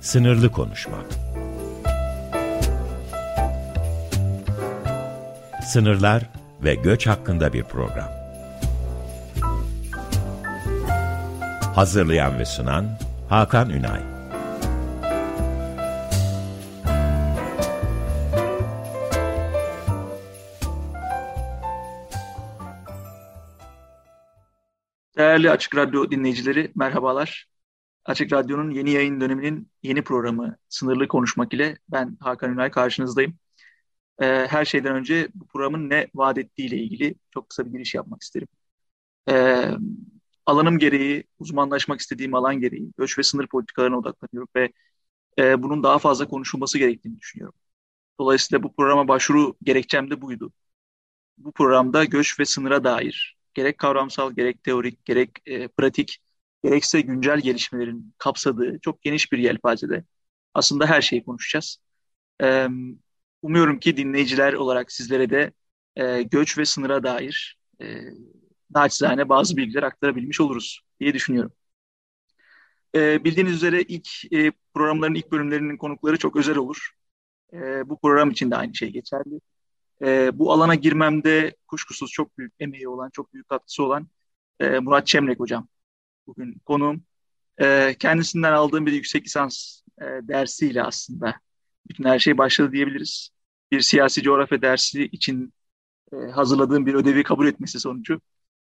Sınırlı 0.00 0.52
konuşma. 0.52 0.96
Sınırlar 5.66 6.22
ve 6.64 6.74
göç 6.74 7.06
hakkında 7.06 7.52
bir 7.52 7.64
program. 7.64 8.08
Hazırlayan 11.74 12.38
ve 12.38 12.44
sunan 12.44 12.98
Hakan 13.28 13.70
Ünay. 13.70 14.00
Değerli 25.18 25.50
Açık 25.50 25.76
Radyo 25.76 26.10
dinleyicileri 26.10 26.72
merhabalar. 26.76 27.57
Açık 28.04 28.32
Radyo'nun 28.32 28.70
yeni 28.70 28.90
yayın 28.90 29.20
döneminin 29.20 29.70
yeni 29.82 30.04
programı 30.04 30.56
Sınırlı 30.68 31.08
Konuşmak 31.08 31.54
ile 31.54 31.78
ben 31.88 32.16
Hakan 32.20 32.52
Ünay 32.52 32.70
karşınızdayım. 32.70 33.38
Ee, 34.22 34.46
her 34.50 34.64
şeyden 34.64 34.94
önce 34.96 35.28
bu 35.34 35.46
programın 35.46 35.90
ne 35.90 36.08
vaat 36.14 36.38
ettiği 36.38 36.68
ile 36.68 36.76
ilgili 36.76 37.14
çok 37.30 37.48
kısa 37.50 37.66
bir 37.66 37.70
giriş 37.70 37.94
yapmak 37.94 38.22
isterim. 38.22 38.48
Ee, 39.30 39.70
alanım 40.46 40.78
gereği, 40.78 41.24
uzmanlaşmak 41.38 42.00
istediğim 42.00 42.34
alan 42.34 42.60
gereği 42.60 42.92
göç 42.98 43.18
ve 43.18 43.22
sınır 43.22 43.46
politikalarına 43.46 43.98
odaklanıyorum 43.98 44.48
ve 44.56 44.72
e, 45.38 45.62
bunun 45.62 45.82
daha 45.82 45.98
fazla 45.98 46.28
konuşulması 46.28 46.78
gerektiğini 46.78 47.18
düşünüyorum. 47.18 47.58
Dolayısıyla 48.20 48.62
bu 48.62 48.74
programa 48.76 49.08
başvuru 49.08 49.56
gerekçem 49.62 50.10
de 50.10 50.22
buydu. 50.22 50.52
Bu 51.38 51.52
programda 51.52 52.04
göç 52.04 52.40
ve 52.40 52.44
sınıra 52.44 52.84
dair 52.84 53.38
gerek 53.54 53.78
kavramsal, 53.78 54.32
gerek 54.32 54.64
teorik, 54.64 55.04
gerek 55.04 55.30
e, 55.46 55.68
pratik, 55.68 56.18
gerekse 56.64 57.00
güncel 57.00 57.40
gelişmelerin 57.40 58.14
kapsadığı 58.18 58.78
çok 58.82 59.02
geniş 59.02 59.32
bir 59.32 59.38
yelpazede 59.38 60.04
aslında 60.54 60.86
her 60.86 61.02
şeyi 61.02 61.24
konuşacağız. 61.24 61.78
E, 62.42 62.68
umuyorum 63.42 63.80
ki 63.80 63.96
dinleyiciler 63.96 64.52
olarak 64.52 64.92
sizlere 64.92 65.30
de 65.30 65.52
e, 65.96 66.22
göç 66.22 66.58
ve 66.58 66.64
sınıra 66.64 67.02
dair 67.02 67.58
e, 67.82 68.00
naçizane 68.74 69.28
bazı 69.28 69.56
bilgiler 69.56 69.82
aktarabilmiş 69.82 70.40
oluruz 70.40 70.80
diye 71.00 71.14
düşünüyorum. 71.14 71.52
E, 72.94 73.24
bildiğiniz 73.24 73.52
üzere 73.52 73.82
ilk 73.82 74.08
e, 74.32 74.52
programların 74.74 75.14
ilk 75.14 75.32
bölümlerinin 75.32 75.76
konukları 75.76 76.18
çok 76.18 76.36
özel 76.36 76.56
olur. 76.56 76.90
Bu 77.84 77.98
program 78.00 78.30
için 78.30 78.50
de 78.50 78.56
aynı 78.56 78.74
şey 78.74 78.90
geçerli. 78.90 79.40
E, 80.02 80.38
bu 80.38 80.52
alana 80.52 80.74
girmemde 80.74 81.56
kuşkusuz 81.66 82.10
çok 82.10 82.38
büyük 82.38 82.52
emeği 82.60 82.88
olan, 82.88 83.10
çok 83.10 83.34
büyük 83.34 83.48
katkısı 83.48 83.82
olan 83.82 84.08
e, 84.60 84.78
Murat 84.78 85.06
Çemrek 85.06 85.40
hocam. 85.40 85.68
Bugün 86.28 86.58
konuğum. 86.64 87.02
E, 87.60 87.96
kendisinden 87.98 88.52
aldığım 88.52 88.86
bir 88.86 88.92
yüksek 88.92 89.26
lisans 89.26 89.82
e, 90.00 90.04
dersiyle 90.04 90.82
aslında 90.82 91.34
bütün 91.88 92.04
her 92.04 92.18
şey 92.18 92.38
başladı 92.38 92.72
diyebiliriz. 92.72 93.30
Bir 93.72 93.80
siyasi 93.80 94.22
coğrafya 94.22 94.62
dersi 94.62 95.04
için 95.04 95.52
e, 96.12 96.16
hazırladığım 96.16 96.86
bir 96.86 96.94
ödevi 96.94 97.22
kabul 97.22 97.46
etmesi 97.46 97.80
sonucu 97.80 98.20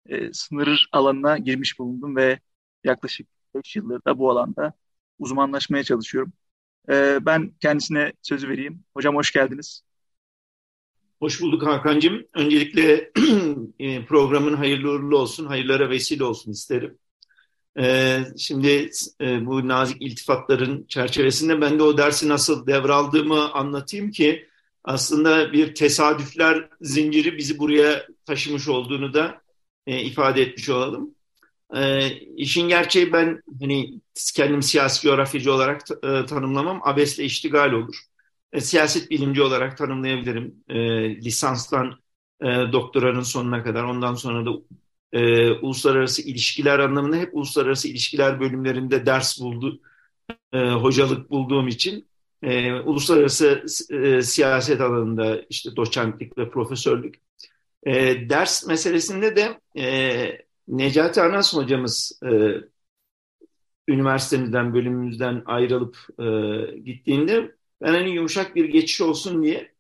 e, 0.09 0.33
sınır 0.33 0.89
alanına 0.93 1.39
girmiş 1.39 1.79
bulundum 1.79 2.17
ve 2.17 2.41
yaklaşık 2.85 3.29
5 3.55 3.77
yıldır 3.77 4.05
da 4.07 4.19
bu 4.19 4.31
alanda 4.31 4.73
uzmanlaşmaya 5.19 5.85
çalışıyorum. 5.85 6.33
E, 6.91 7.19
ben 7.27 7.53
kendisine 7.61 8.13
sözü 8.23 8.49
vereyim. 8.49 8.85
Hocam 8.95 9.17
hoş 9.17 9.33
geldiniz. 9.33 9.83
Hoş 11.21 11.41
bulduk 11.41 11.67
Hakan'cığım. 11.67 12.27
Öncelikle 12.35 13.13
e, 13.79 14.05
programın 14.07 14.55
hayırlı 14.55 14.91
uğurlu 14.91 15.19
olsun, 15.19 15.47
hayırlara 15.47 15.91
vesile 15.91 16.25
olsun 16.25 16.53
isterim. 16.53 16.99
E, 17.79 18.19
şimdi 18.39 18.91
e, 19.21 19.47
bu 19.47 19.69
nazik 19.69 20.03
iltifatların 20.03 20.87
çerçevesinde 20.89 21.61
ben 21.61 21.79
de 21.79 21.83
o 21.83 21.99
dersi 21.99 22.29
nasıl 22.29 22.67
devraldığımı 22.67 23.53
anlatayım 23.53 24.11
ki 24.11 24.49
aslında 24.85 25.53
bir 25.53 25.75
tesadüfler 25.75 26.69
zinciri 26.81 27.39
bizi 27.39 27.59
buraya 27.59 28.07
taşımış 28.25 28.69
olduğunu 28.69 29.15
da 29.15 29.41
ifade 29.87 30.43
etmiş 30.43 30.69
olalım. 30.69 31.15
İşin 32.37 32.69
gerçeği 32.69 33.13
ben 33.13 33.43
hani 33.61 34.01
kendim 34.35 34.63
siyasi 34.63 35.03
coğrafyacı 35.03 35.53
olarak 35.53 35.87
tanımlamam 36.29 36.81
abesle 36.85 37.25
iştigal 37.25 37.73
olur 37.73 37.97
e, 38.53 38.61
siyaset 38.61 39.11
bilimci 39.11 39.43
olarak 39.43 39.77
tanımlayabilirim. 39.77 40.55
E, 40.69 40.77
lisanstan 41.17 41.99
e, 42.43 42.47
doktoranın 42.47 43.23
sonuna 43.23 43.65
kadar. 43.65 43.85
Ondan 43.85 44.15
sonra 44.15 44.47
da 44.47 44.51
e, 45.17 45.51
uluslararası 45.53 46.23
ilişkiler 46.23 46.79
anlamında 46.79 47.17
hep 47.17 47.35
uluslararası 47.35 47.89
ilişkiler 47.89 48.41
bölümlerinde 48.41 49.07
ders 49.07 49.41
buldu, 49.41 49.81
e, 50.53 50.59
hocalık 50.71 51.31
bulduğum 51.31 51.69
için 51.69 52.09
e, 52.43 52.73
uluslararası 52.75 53.65
e, 53.91 54.23
siyaset 54.23 54.81
alanında 54.81 55.43
işte 55.51 55.77
doçentlik 55.77 56.39
ve 56.39 56.51
profesörlük. 56.51 57.15
E, 57.87 57.93
ders 58.31 58.67
meselesinde 58.67 59.37
de 59.37 59.61
e, 59.79 60.47
Necati 60.69 61.21
Anas 61.23 61.55
hocamız 61.55 62.21
e, 62.25 62.31
üniversitemizden, 63.89 64.75
bölümümüzden 64.75 65.43
ayrılıp 65.47 65.97
e, 66.21 66.27
gittiğinde 66.81 67.55
ben 67.83 67.93
hani 67.93 68.11
yumuşak 68.11 68.57
bir 68.57 68.65
geçiş 68.65 69.01
olsun 69.01 69.43
diye 69.43 69.73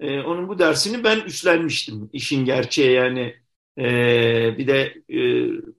e, 0.00 0.20
onun 0.20 0.48
bu 0.48 0.58
dersini 0.58 1.04
ben 1.04 1.20
üstlenmiştim 1.20 2.10
işin 2.12 2.44
gerçeği 2.44 2.92
yani. 2.92 3.36
E, 3.80 4.58
bir 4.58 4.66
de 4.66 5.02
e, 5.10 5.18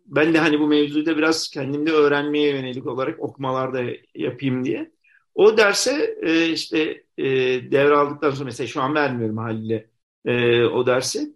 ben 0.06 0.34
de 0.34 0.40
hani 0.40 0.60
bu 0.60 0.68
mevzuda 0.68 1.18
biraz 1.18 1.50
kendimde 1.50 1.92
öğrenmeye 1.92 2.50
yönelik 2.56 2.88
olarak 2.88 3.20
okumalarda 3.20 3.84
yapayım 4.16 4.66
diye. 4.66 4.92
O 5.36 5.58
derse 5.58 6.18
e, 6.24 6.50
işte 6.50 7.04
e, 7.18 7.26
devraldıktan 7.72 8.32
sonra 8.32 8.46
mesela 8.46 8.68
şu 8.68 8.82
an 8.82 8.96
vermiyorum 8.96 9.38
haliyle 9.38 9.90
e, 10.26 10.64
o 10.66 10.86
dersi. 10.88 11.36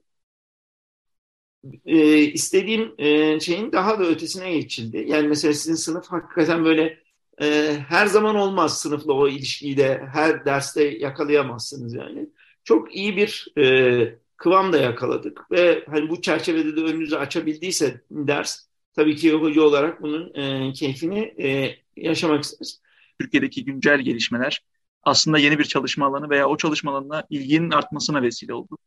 E, 1.86 2.18
istediğim 2.18 2.96
e, 2.98 3.40
şeyin 3.40 3.72
daha 3.72 4.00
da 4.00 4.04
ötesine 4.08 4.52
geçildi. 4.54 5.06
Yani 5.08 5.28
mesela 5.28 5.54
sizin 5.54 5.76
sınıf 5.76 6.08
hakikaten 6.08 6.66
böyle 6.66 7.00
e, 7.42 7.78
her 7.90 8.06
zaman 8.08 8.36
olmaz 8.36 8.80
sınıfla 8.82 9.14
o 9.14 9.28
ilişkiyi 9.28 9.78
de 9.78 9.98
her 10.14 10.46
derste 10.46 10.84
yakalayamazsınız 10.84 11.94
yani. 11.94 12.30
Çok 12.64 12.96
iyi 12.96 13.18
bir 13.18 13.48
e, 13.58 14.20
kıvam 14.38 14.74
da 14.74 14.78
yakaladık 14.78 15.52
ve 15.52 15.86
hani 15.90 16.10
bu 16.10 16.22
çerçevede 16.22 16.76
de 16.76 16.82
önünüzü 16.82 17.16
açabildiyse 17.16 18.02
ders 18.12 18.68
tabii 18.96 19.16
ki 19.16 19.34
hoca 19.34 19.62
olarak 19.62 20.02
bunun 20.02 20.34
e, 20.34 20.74
keyfini 20.74 21.20
e, 21.44 21.76
yaşamak 21.98 22.44
isteriz. 22.44 22.82
Türkiye'deki 23.20 23.66
güncel 23.66 24.02
gelişmeler 24.02 24.64
aslında 25.04 25.38
yeni 25.38 25.60
bir 25.60 25.64
çalışma 25.64 26.06
alanı 26.06 26.30
veya 26.30 26.48
o 26.48 26.58
çalışma 26.58 26.92
alanına 26.92 27.24
ilginin 27.30 27.72
artmasına 27.72 28.22
vesile 28.22 28.54
oldu. 28.54 28.78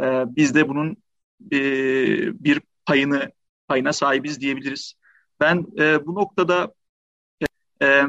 E, 0.00 0.04
biz 0.36 0.54
de 0.54 0.68
bunun 0.68 0.96
e, 1.52 1.58
bir 2.44 2.60
payını 2.86 3.32
payına 3.68 3.92
sahibiz 3.92 4.40
diyebiliriz. 4.40 4.94
Ben 5.40 5.66
e, 5.78 6.06
bu 6.06 6.14
noktada 6.14 6.74
e, 7.82 8.02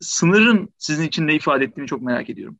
sınırın 0.00 0.74
sizin 0.78 1.06
için 1.06 1.26
ne 1.26 1.34
ifade 1.34 1.64
ettiğini 1.64 1.86
çok 1.86 2.02
merak 2.02 2.30
ediyorum. 2.30 2.58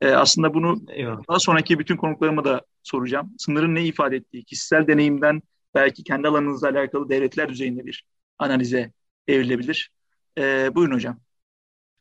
E, 0.00 0.10
aslında 0.10 0.54
bunu 0.54 0.82
Eyvallah. 0.88 1.22
daha 1.28 1.38
sonraki 1.38 1.78
bütün 1.78 1.96
konuklarıma 1.96 2.44
da 2.44 2.62
soracağım. 2.84 3.32
Sınırın 3.38 3.74
ne 3.74 3.84
ifade 3.84 4.16
ettiği, 4.16 4.44
kişisel 4.44 4.86
deneyimden 4.86 5.42
belki 5.74 6.04
kendi 6.04 6.28
alanınızla 6.28 6.68
alakalı 6.68 7.08
devletler 7.08 7.48
düzeyinde 7.48 7.86
bir 7.86 8.04
analize 8.38 8.92
evrilebilir. 9.28 9.90
E, 10.38 10.74
buyurun 10.74 10.94
hocam. 10.94 11.20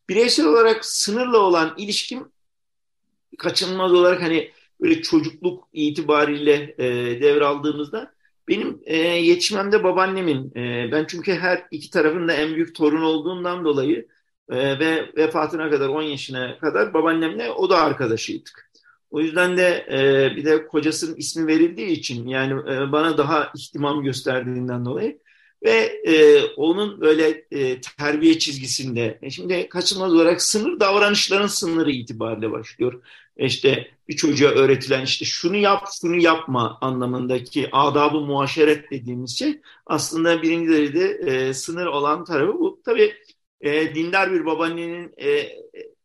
Bireysel 0.10 0.46
olarak 0.46 0.86
sınırla 0.86 1.38
olan 1.38 1.74
ilişkim 1.78 2.32
kaçınılmaz 3.38 3.94
olarak 3.94 4.22
hani 4.22 4.52
böyle 4.82 5.02
çocukluk 5.02 5.68
itibariyle 5.74 6.76
e, 6.78 6.86
devraldığımızda 7.22 8.14
benim 8.48 8.82
e, 8.86 8.98
yetişmemde 8.98 9.84
babaannemin, 9.84 10.52
e, 10.56 10.92
ben 10.92 11.06
çünkü 11.08 11.34
her 11.34 11.68
iki 11.72 11.90
tarafında 11.90 12.34
en 12.34 12.56
büyük 12.56 12.76
torun 12.76 13.02
olduğundan 13.02 13.66
dolayı 13.66 14.08
e, 14.50 14.80
ve 14.80 15.12
vefatına 15.18 15.70
kadar 15.70 15.90
10 15.90 16.02
yaşına 16.02 16.60
kadar 16.60 16.94
babaannemle 16.94 17.52
o 17.52 17.70
da 17.70 17.82
arkadaşıydık. 17.82 18.73
O 19.14 19.22
yüzden 19.22 19.58
de 19.58 19.86
e, 19.92 20.36
bir 20.36 20.46
de 20.46 20.68
kocasının 20.68 21.16
ismi 21.16 21.48
verildiği 21.48 21.88
için 21.88 22.28
yani 22.28 22.54
e, 22.54 22.92
bana 22.92 23.18
daha 23.18 23.52
ihtimam 23.58 24.04
gösterdiğinden 24.04 24.86
dolayı 24.86 25.20
ve 25.64 26.02
e, 26.08 26.44
onun 26.46 27.02
böyle 27.02 27.46
e, 27.52 27.82
terbiye 27.82 28.40
çizgisinde 28.40 29.20
e, 29.22 29.30
şimdi 29.30 29.70
kaçınılmaz 29.70 30.14
olarak 30.14 30.42
sınır 30.42 30.80
davranışların 30.80 31.48
sınırı 31.48 31.92
itibariyle 31.92 32.52
başlıyor. 32.52 33.04
E, 33.38 33.46
işte 33.46 33.92
bir 34.08 34.16
çocuğa 34.16 34.52
öğretilen 34.52 35.04
işte 35.04 35.26
şunu 35.26 35.56
yap 35.58 35.88
şunu 36.02 36.16
yapma 36.18 36.78
anlamındaki 36.82 37.70
adabı 37.72 38.20
muaşeret 38.22 38.92
dediğimiz 38.92 39.40
şey 39.40 39.62
aslında 39.86 40.42
birinci 40.42 40.70
derecede 40.72 41.10
e, 41.32 41.54
sınır 41.54 41.86
olan 41.86 42.26
tarafı 42.26 42.54
bu. 42.60 42.82
Tabii 42.86 43.14
e, 43.62 43.96
dindar 43.96 44.32
bir 44.34 44.46
babaannenin 44.46 45.14
e, 45.22 45.50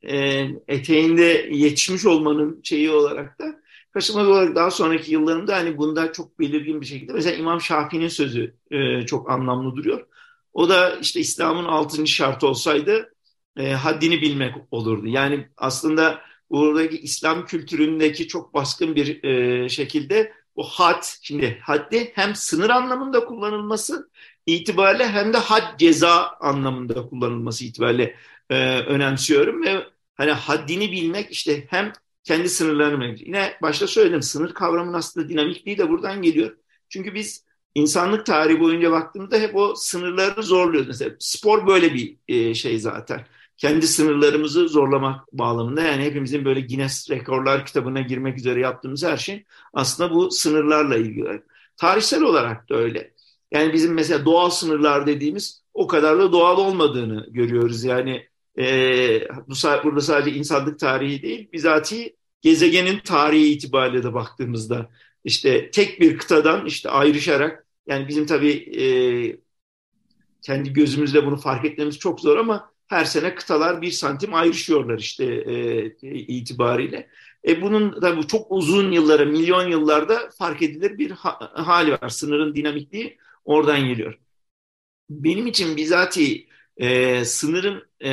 e, 0.03 0.47
eteğinde 0.69 1.49
yetişmiş 1.53 2.06
olmanın 2.06 2.61
şeyi 2.65 2.91
olarak 2.91 3.39
da 3.39 3.61
kaçınılmaz 3.91 4.29
olarak 4.29 4.56
daha 4.56 4.71
sonraki 4.71 5.12
yıllarımda 5.12 5.56
hani 5.56 5.79
bunda 5.79 6.12
çok 6.12 6.39
belirgin 6.39 6.81
bir 6.81 6.87
şekilde 6.87 7.12
mesela 7.12 7.37
İmam 7.37 7.61
Şafii'nin 7.61 8.09
sözü 8.09 8.55
e, 8.71 9.06
çok 9.06 9.31
anlamlı 9.31 9.77
duruyor. 9.77 10.06
O 10.53 10.69
da 10.69 10.97
işte 10.97 11.21
İslam'ın 11.21 11.65
altıncı 11.65 12.12
şartı 12.12 12.47
olsaydı 12.47 13.15
e, 13.56 13.73
haddini 13.73 14.23
bilmek 14.23 14.55
olurdu. 14.71 15.06
Yani 15.06 15.49
aslında 15.56 16.21
buradaki 16.50 16.99
İslam 16.99 17.47
kültüründeki 17.47 18.29
çok 18.29 18.55
baskın 18.55 18.97
bir 18.97 19.25
e, 19.25 19.69
şekilde 19.69 20.33
o 20.56 20.65
had, 20.65 21.03
şimdi 21.23 21.59
haddi 21.62 22.12
hem 22.15 22.35
sınır 22.35 22.71
anlamında 22.71 23.25
kullanılması 23.25 24.11
itibariyle 24.47 25.09
hem 25.09 25.33
de 25.33 25.39
had 25.39 25.79
ceza 25.79 26.37
anlamında 26.41 27.06
kullanılması 27.06 27.65
itibariyle 27.65 28.15
e, 28.50 28.79
önemsiyorum 28.81 29.62
ve 29.62 29.87
hani 30.15 30.31
haddini 30.31 30.93
bilmek 30.93 31.31
işte 31.31 31.67
hem 31.71 31.93
kendi 32.25 32.49
sınırlarını 32.49 33.00
bilmek. 33.00 33.27
Yine 33.27 33.55
başta 33.62 33.87
söyledim 33.87 34.23
sınır 34.23 34.55
kavramının 34.55 34.99
aslında 34.99 35.29
dinamikliği 35.29 35.79
de 35.79 35.89
buradan 35.89 36.23
geliyor. 36.23 36.56
Çünkü 36.89 37.15
biz 37.15 37.45
insanlık 37.75 38.27
tarihi 38.27 38.61
boyunca 38.61 38.91
baktığımızda 38.93 39.39
hep 39.39 39.56
o 39.56 39.75
sınırları 39.77 40.43
zorluyoruz. 40.43 40.89
Mesela 40.89 41.17
spor 41.19 41.67
böyle 41.67 41.95
bir 41.95 42.17
e, 42.29 42.55
şey 42.55 42.79
zaten. 42.79 43.27
Kendi 43.56 43.87
sınırlarımızı 43.87 44.69
zorlamak 44.69 45.33
bağlamında 45.33 45.83
yani 45.83 46.05
hepimizin 46.05 46.45
böyle 46.45 46.61
Guinness 46.61 47.11
Rekorlar 47.11 47.67
kitabına 47.67 48.00
girmek 48.00 48.39
üzere 48.39 48.61
yaptığımız 48.61 49.05
her 49.05 49.17
şey 49.17 49.45
aslında 49.73 50.15
bu 50.15 50.31
sınırlarla 50.31 50.97
ilgili. 50.97 51.43
Tarihsel 51.77 52.23
olarak 52.23 52.69
da 52.69 52.75
öyle. 52.75 53.15
Yani 53.50 53.73
bizim 53.73 53.95
mesela 53.95 54.25
doğal 54.25 54.50
sınırlar 54.50 55.06
dediğimiz 55.06 55.62
o 55.75 55.87
kadar 55.87 56.19
da 56.19 56.33
doğal 56.33 56.59
olmadığını 56.59 57.27
görüyoruz. 57.31 57.85
Yani 57.85 58.29
e, 58.59 59.29
bu 59.49 59.55
burada 59.85 60.01
sadece 60.01 60.37
insanlık 60.37 60.79
tarihi 60.79 61.23
değil, 61.23 61.49
bizatihi 61.53 62.17
gezegenin 62.41 62.99
tarihi 62.99 63.53
itibariyle 63.53 64.03
de 64.03 64.15
baktığımızda 64.15 64.91
işte 65.25 65.71
tek 65.71 66.01
bir 66.01 66.19
kıtadan 66.19 66.67
işte 66.67 66.91
ayrışarak 66.91 67.67
yani 67.87 68.09
bizim 68.09 68.27
tabii 68.27 68.53
e, 68.53 68.85
kendi 70.43 70.73
gözümüzle 70.73 71.27
bunu 71.27 71.37
fark 71.37 71.65
etmemiz 71.65 71.99
çok 71.99 72.21
zor 72.21 72.37
ama 72.37 72.73
her 72.87 73.05
sene 73.05 73.35
kıtalar 73.35 73.83
bir 73.83 73.91
santim 73.91 74.35
ayrışıyorlar 74.35 74.99
işte 74.99 75.25
e, 75.25 75.85
itibariyle. 76.11 77.09
E 77.49 77.63
bunun 77.63 78.01
tabii 78.01 78.27
çok 78.27 78.53
uzun 78.53 78.93
yıllara, 78.93 79.25
milyon 79.25 79.69
yıllarda 79.69 80.31
fark 80.39 80.63
edilir 80.63 80.99
bir 80.99 81.11
ha, 81.11 81.53
hali 81.55 81.93
var. 81.93 82.09
Sınırın 82.09 82.55
dinamikliği 82.55 83.19
oradan 83.45 83.81
geliyor. 83.81 84.19
Benim 85.11 85.47
için 85.47 85.77
bizatihi 85.77 86.48
e, 86.79 87.25
sınırın 87.25 87.89
e, 88.01 88.13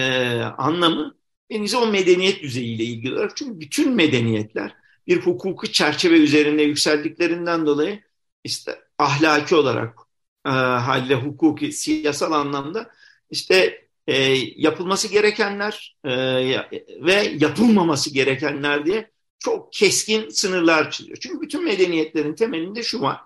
anlamı 0.57 1.15
bence 1.49 1.77
o 1.77 1.87
medeniyet 1.87 2.43
düzeyiyle 2.43 2.83
ilgili 2.83 3.13
olarak. 3.13 3.37
Çünkü 3.37 3.59
bütün 3.59 3.95
medeniyetler 3.95 4.75
bir 5.07 5.17
hukuku 5.17 5.71
çerçeve 5.71 6.15
üzerinde 6.17 6.61
yükseldiklerinden 6.63 7.65
dolayı 7.65 8.03
işte 8.43 8.79
ahlaki 8.97 9.55
olarak 9.55 9.99
e, 10.45 10.49
haliyle 10.49 11.15
hukuki, 11.15 11.71
siyasal 11.71 12.31
anlamda 12.31 12.91
işte 13.31 13.87
e, 14.07 14.15
yapılması 14.55 15.07
gerekenler 15.07 15.97
e, 16.05 16.11
ve 17.01 17.35
yapılmaması 17.39 18.13
gerekenler 18.13 18.85
diye 18.85 19.11
çok 19.39 19.73
keskin 19.73 20.29
sınırlar 20.29 20.91
çiziyor. 20.91 21.17
Çünkü 21.21 21.41
bütün 21.41 21.63
medeniyetlerin 21.63 22.35
temelinde 22.35 22.83
şu 22.83 23.01
var. 23.01 23.17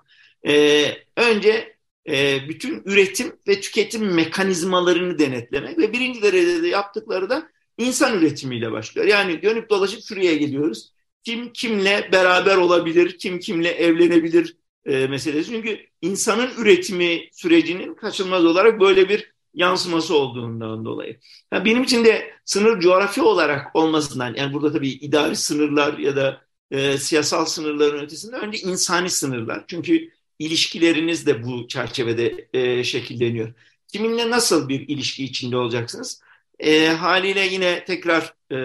E, 0.47 0.85
önce 1.17 1.78
e, 2.07 2.39
bütün 2.49 2.81
üretim 2.85 3.35
ve 3.47 3.61
tüketim 3.61 4.13
mekanizmalarını 4.13 5.19
denetlemek 5.19 5.77
ve 5.77 5.93
birinci 5.93 6.21
derecede 6.21 6.67
yaptıkları 6.67 7.29
da 7.29 7.49
insan 7.77 8.17
üretimiyle 8.17 8.71
başlıyor. 8.71 9.07
Yani 9.07 9.41
dönüp 9.41 9.69
dolaşıp 9.69 10.03
şuraya 10.03 10.35
geliyoruz. 10.35 10.93
Kim 11.23 11.53
kimle 11.53 12.09
beraber 12.11 12.55
olabilir, 12.57 13.17
kim 13.17 13.39
kimle 13.39 13.69
evlenebilir 13.69 14.57
e, 14.85 15.07
meselesi. 15.07 15.51
Çünkü 15.51 15.79
insanın 16.01 16.49
üretimi 16.57 17.21
sürecinin 17.31 17.95
kaçınılmaz 17.95 18.45
olarak 18.45 18.79
böyle 18.79 19.09
bir 19.09 19.31
yansıması 19.53 20.15
olduğundan 20.17 20.85
dolayı. 20.85 21.19
Yani 21.53 21.65
benim 21.65 21.83
için 21.83 22.05
de 22.05 22.31
sınır 22.45 22.79
coğrafi 22.79 23.21
olarak 23.21 23.75
olmasından, 23.75 24.35
yani 24.35 24.53
burada 24.53 24.73
tabii 24.73 24.89
idari 24.89 25.35
sınırlar 25.35 25.97
ya 25.97 26.15
da 26.15 26.41
e, 26.71 26.97
siyasal 26.97 27.45
sınırların 27.45 27.99
ötesinde 27.99 28.35
önce 28.35 28.57
insani 28.57 29.09
sınırlar. 29.09 29.63
Çünkü 29.67 30.09
ilişkileriniz 30.39 31.27
de 31.27 31.43
bu 31.43 31.67
çerçevede 31.67 32.49
e, 32.53 32.83
şekilleniyor. 32.83 33.53
Kiminle 33.87 34.29
nasıl 34.29 34.69
bir 34.69 34.87
ilişki 34.89 35.23
içinde 35.25 35.57
olacaksınız? 35.57 36.21
E, 36.59 36.87
haliyle 36.87 37.41
yine 37.41 37.85
tekrar 37.85 38.33
e, 38.51 38.57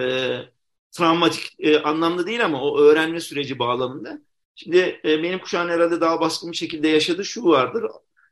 travmatik 0.91 1.55
e, 1.59 1.79
anlamda 1.79 2.27
değil 2.27 2.45
ama 2.45 2.61
o 2.61 2.79
öğrenme 2.79 3.19
süreci 3.19 3.59
bağlamında. 3.59 4.21
Şimdi 4.55 4.77
e, 5.05 5.23
benim 5.23 5.39
kuşağın 5.39 5.69
herhalde 5.69 6.01
daha 6.01 6.19
baskın 6.21 6.51
bir 6.51 6.57
şekilde 6.57 6.87
yaşadığı 6.87 7.25
şu 7.25 7.45
vardır. 7.45 7.83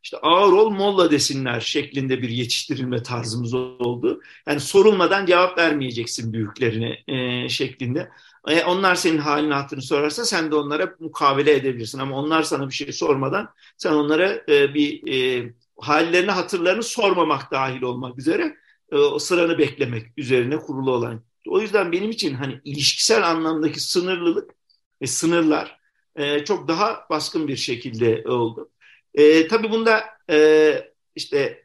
İşte 0.03 0.17
ağır 0.17 0.51
ol 0.53 0.69
molla 0.69 1.11
desinler 1.11 1.59
şeklinde 1.59 2.21
bir 2.21 2.29
yetiştirilme 2.29 3.03
tarzımız 3.03 3.53
oldu. 3.53 4.21
Yani 4.47 4.59
sorulmadan 4.59 5.25
cevap 5.25 5.57
vermeyeceksin 5.57 6.33
büyüklerine 6.33 7.03
e, 7.07 7.49
şeklinde. 7.49 8.09
E, 8.47 8.63
onlar 8.63 8.95
senin 8.95 9.17
halini 9.17 9.53
hatırını 9.53 9.83
sorarsa 9.83 10.25
sen 10.25 10.51
de 10.51 10.55
onlara 10.55 10.95
mukavele 10.99 11.51
edebilirsin. 11.51 11.99
Ama 11.99 12.17
onlar 12.19 12.43
sana 12.43 12.67
bir 12.69 12.73
şey 12.73 12.91
sormadan 12.91 13.49
sen 13.77 13.93
onlara 13.93 14.43
e, 14.49 14.73
bir 14.73 15.13
e, 15.13 15.49
hallerini 15.77 16.31
hatırlarını 16.31 16.83
sormamak 16.83 17.51
dahil 17.51 17.81
olmak 17.81 18.19
üzere 18.19 18.57
e, 18.91 18.95
o 18.97 19.19
sıranı 19.19 19.57
beklemek 19.57 20.07
üzerine 20.17 20.57
kurulu 20.57 20.91
olan. 20.91 21.23
O 21.47 21.61
yüzden 21.61 21.91
benim 21.91 22.09
için 22.11 22.33
hani 22.33 22.61
ilişkisel 22.65 23.29
anlamdaki 23.29 23.79
sınırlılık 23.79 24.51
ve 25.01 25.07
sınırlar 25.07 25.79
e, 26.15 26.45
çok 26.45 26.67
daha 26.67 27.05
baskın 27.09 27.47
bir 27.47 27.55
şekilde 27.55 28.23
oldu. 28.27 28.69
E, 29.13 29.47
tabii 29.47 29.71
bunda 29.71 30.03
e, 30.29 30.91
işte 31.15 31.63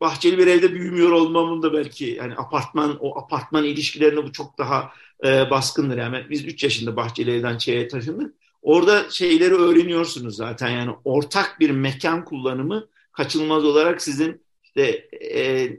bahçeli 0.00 0.38
bir 0.38 0.46
evde 0.46 0.72
büyümüyor 0.72 1.10
olmamın 1.10 1.62
da 1.62 1.72
belki 1.72 2.04
yani 2.04 2.34
apartman 2.36 2.98
o 3.00 3.18
apartman 3.18 3.64
ilişkilerine 3.64 4.24
bu 4.24 4.32
çok 4.32 4.58
daha 4.58 4.92
e, 5.24 5.50
baskındır. 5.50 5.98
Yani 5.98 6.26
biz 6.30 6.44
3 6.44 6.64
yaşında 6.64 6.96
bahçeli 6.96 7.30
evden 7.30 7.58
şeye 7.58 7.88
taşındık. 7.88 8.34
Orada 8.62 9.10
şeyleri 9.10 9.54
öğreniyorsunuz 9.54 10.36
zaten 10.36 10.68
yani 10.68 10.96
ortak 11.04 11.60
bir 11.60 11.70
mekan 11.70 12.24
kullanımı 12.24 12.88
kaçınılmaz 13.12 13.64
olarak 13.64 14.02
sizin 14.02 14.42
işte 14.64 15.08
e, 15.34 15.70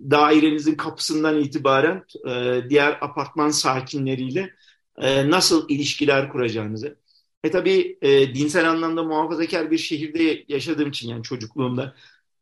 dairenizin 0.00 0.74
kapısından 0.74 1.40
itibaren 1.40 2.04
e, 2.28 2.62
diğer 2.70 2.98
apartman 3.00 3.50
sakinleriyle 3.50 4.54
e, 4.98 5.30
nasıl 5.30 5.68
ilişkiler 5.68 6.28
kuracağınızı. 6.28 6.96
E 7.44 7.50
tabii 7.50 7.98
e, 8.02 8.34
dinsel 8.34 8.70
anlamda 8.70 9.02
muhafazakar 9.02 9.70
bir 9.70 9.78
şehirde 9.78 10.44
yaşadığım 10.48 10.88
için 10.88 11.08
yani 11.08 11.22
çocukluğumda 11.22 11.94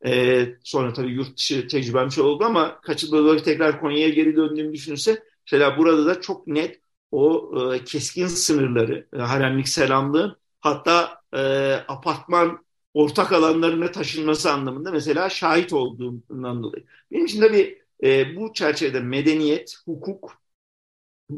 e, 0.05 0.45
sonra 0.63 0.93
tabii 0.93 1.11
yurt 1.11 1.37
dışı 1.37 1.67
tecrübem 1.67 2.11
şey 2.11 2.23
oldu 2.23 2.43
ama 2.45 2.81
kaçınılmaz 2.81 3.25
olarak 3.25 3.45
tekrar 3.45 3.79
Konya'ya 3.81 4.09
geri 4.09 4.35
döndüğümü 4.35 4.73
düşünürse 4.73 5.23
mesela 5.47 5.77
burada 5.77 6.05
da 6.05 6.21
çok 6.21 6.47
net 6.47 6.81
o 7.11 7.51
e, 7.75 7.83
keskin 7.83 8.27
sınırları, 8.27 9.07
e, 9.13 9.17
haremlik 9.17 9.67
selamlığı 9.69 10.39
hatta 10.61 11.21
e, 11.33 11.39
apartman 11.87 12.65
ortak 12.93 13.31
alanlarına 13.33 13.91
taşınması 13.91 14.51
anlamında 14.51 14.91
mesela 14.91 15.29
şahit 15.29 15.73
olduğumdan 15.73 16.63
dolayı. 16.63 16.85
Benim 17.11 17.25
için 17.25 17.41
tabii 17.41 17.81
e, 18.03 18.35
bu 18.35 18.53
çerçevede 18.53 18.99
medeniyet, 18.99 19.75
hukuk, 19.85 20.41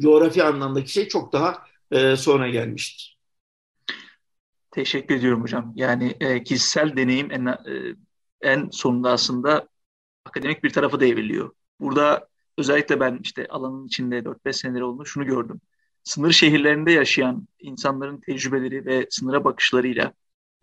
coğrafi 0.01 0.43
anlamdaki 0.43 0.91
şey 0.91 1.07
çok 1.07 1.33
daha 1.33 1.67
e, 1.91 2.15
sonra 2.15 2.49
gelmiştir. 2.49 3.10
Teşekkür 4.71 5.15
ediyorum 5.15 5.41
hocam. 5.41 5.73
Yani 5.75 6.15
e, 6.19 6.43
kişisel 6.43 6.97
deneyim 6.97 7.31
en, 7.31 7.45
e, 7.45 7.95
en 8.41 8.69
sonunda 8.71 9.11
aslında 9.11 9.67
akademik 10.25 10.63
bir 10.63 10.69
tarafa 10.73 10.99
devriliyor. 10.99 11.51
Burada 11.79 12.27
özellikle 12.57 12.99
ben 12.99 13.19
işte 13.23 13.47
alanın 13.47 13.87
içinde 13.87 14.25
4-5 14.25 14.53
seneler 14.53 14.81
olduğunu 14.81 15.05
şunu 15.05 15.25
gördüm. 15.25 15.61
Sınır 16.03 16.31
şehirlerinde 16.31 16.91
yaşayan 16.91 17.47
insanların 17.59 18.21
tecrübeleri 18.21 18.85
ve 18.85 19.07
sınıra 19.09 19.43
bakışlarıyla 19.43 20.13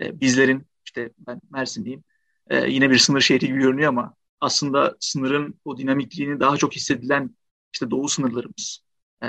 e, 0.00 0.20
bizlerin 0.20 0.66
işte 0.86 1.10
ben 1.18 1.40
Mersin'deyim 1.50 2.04
e, 2.50 2.70
yine 2.70 2.90
bir 2.90 2.98
sınır 2.98 3.20
şehri 3.20 3.46
gibi 3.46 3.58
görünüyor 3.58 3.88
ama 3.88 4.14
aslında 4.40 4.96
sınırın 5.00 5.60
o 5.64 5.78
dinamikliğini 5.78 6.40
daha 6.40 6.56
çok 6.56 6.72
hissedilen 6.76 7.36
işte 7.72 7.90
doğu 7.90 8.08
sınırlarımız, 8.08 8.80
e, 9.22 9.28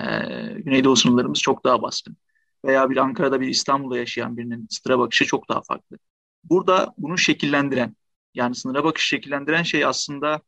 güneydoğu 0.57 0.95
sınırlarımız 0.95 1.39
çok 1.39 1.63
daha 1.63 1.81
baskın. 1.81 2.17
Veya 2.65 2.89
bir 2.89 2.97
Ankara'da 2.97 3.41
bir 3.41 3.47
İstanbul'da 3.47 3.97
yaşayan 3.97 4.37
birinin 4.37 4.67
sınıra 4.69 4.99
bakışı 4.99 5.25
çok 5.25 5.49
daha 5.49 5.61
farklı. 5.61 5.97
Burada 6.43 6.93
bunu 6.97 7.17
şekillendiren, 7.17 7.95
yani 8.33 8.55
sınıra 8.55 8.83
bakış 8.83 9.07
şekillendiren 9.07 9.63
şey 9.63 9.85
aslında 9.85 10.41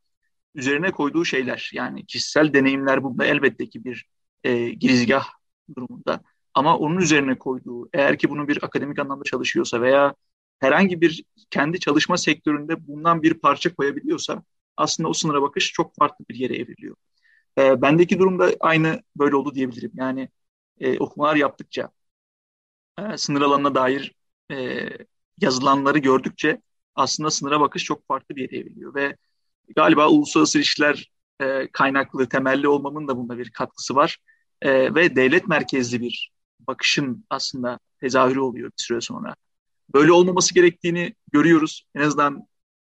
üzerine 0.54 0.90
koyduğu 0.92 1.24
şeyler. 1.24 1.70
Yani 1.74 2.06
kişisel 2.06 2.52
deneyimler 2.54 3.02
burada 3.02 3.24
elbette 3.24 3.68
ki 3.68 3.84
bir 3.84 4.06
e, 4.44 4.68
girizgah 4.70 5.26
durumunda. 5.76 6.20
Ama 6.54 6.78
onun 6.78 6.96
üzerine 6.96 7.38
koyduğu, 7.38 7.88
eğer 7.92 8.18
ki 8.18 8.30
bunu 8.30 8.48
bir 8.48 8.64
akademik 8.64 8.98
anlamda 8.98 9.24
çalışıyorsa 9.24 9.80
veya 9.80 10.14
herhangi 10.60 11.00
bir 11.00 11.24
kendi 11.50 11.80
çalışma 11.80 12.16
sektöründe 12.16 12.86
bundan 12.86 13.22
bir 13.22 13.34
parça 13.34 13.74
koyabiliyorsa 13.74 14.42
aslında 14.76 15.08
o 15.08 15.12
sınıra 15.12 15.42
bakış 15.42 15.72
çok 15.72 15.96
farklı 15.96 16.24
bir 16.30 16.34
yere 16.34 16.56
evriliyor. 16.56 16.96
E, 17.58 17.82
bendeki 17.82 18.18
durumda 18.18 18.50
aynı 18.60 19.02
böyle 19.16 19.36
oldu 19.36 19.54
diyebilirim. 19.54 19.92
Yani 19.94 20.28
e, 20.80 20.98
okumalar 20.98 21.36
yaptıkça 21.36 21.90
e, 22.98 23.16
sınır 23.16 23.42
alanına 23.42 23.74
dair 23.74 24.12
e, 24.52 24.88
yazılanları 25.40 25.98
gördükçe 25.98 26.62
aslında 26.94 27.30
sınıra 27.30 27.60
bakış 27.60 27.84
çok 27.84 28.06
farklı 28.06 28.36
bir 28.36 28.42
yere 28.42 28.56
evriliyor 28.62 28.94
ve 28.94 29.16
galiba 29.76 30.08
uluslararası 30.08 30.58
ilişkiler 30.58 31.10
e, 31.40 31.68
kaynaklı, 31.72 32.28
temelli 32.28 32.68
olmamın 32.68 33.08
da 33.08 33.16
bunda 33.16 33.38
bir 33.38 33.50
katkısı 33.50 33.94
var. 33.94 34.18
E, 34.62 34.94
ve 34.94 35.16
devlet 35.16 35.48
merkezli 35.48 36.00
bir 36.00 36.32
bakışın 36.60 37.24
aslında 37.30 37.78
tezahürü 38.00 38.40
oluyor 38.40 38.68
bir 38.78 38.82
süre 38.82 39.00
sonra. 39.00 39.34
Böyle 39.94 40.12
olmaması 40.12 40.54
gerektiğini 40.54 41.14
görüyoruz. 41.32 41.86
En 41.94 42.00
azından 42.00 42.46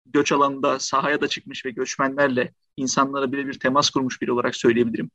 göç 0.05 0.31
alanında 0.31 0.79
sahaya 0.79 1.21
da 1.21 1.27
çıkmış 1.27 1.65
ve 1.65 1.71
göçmenlerle 1.71 2.53
insanlara 2.77 3.31
birebir 3.31 3.59
temas 3.59 3.89
kurmuş 3.89 4.21
biri 4.21 4.31
olarak 4.31 4.55
söyleyebilirim. 4.55 5.11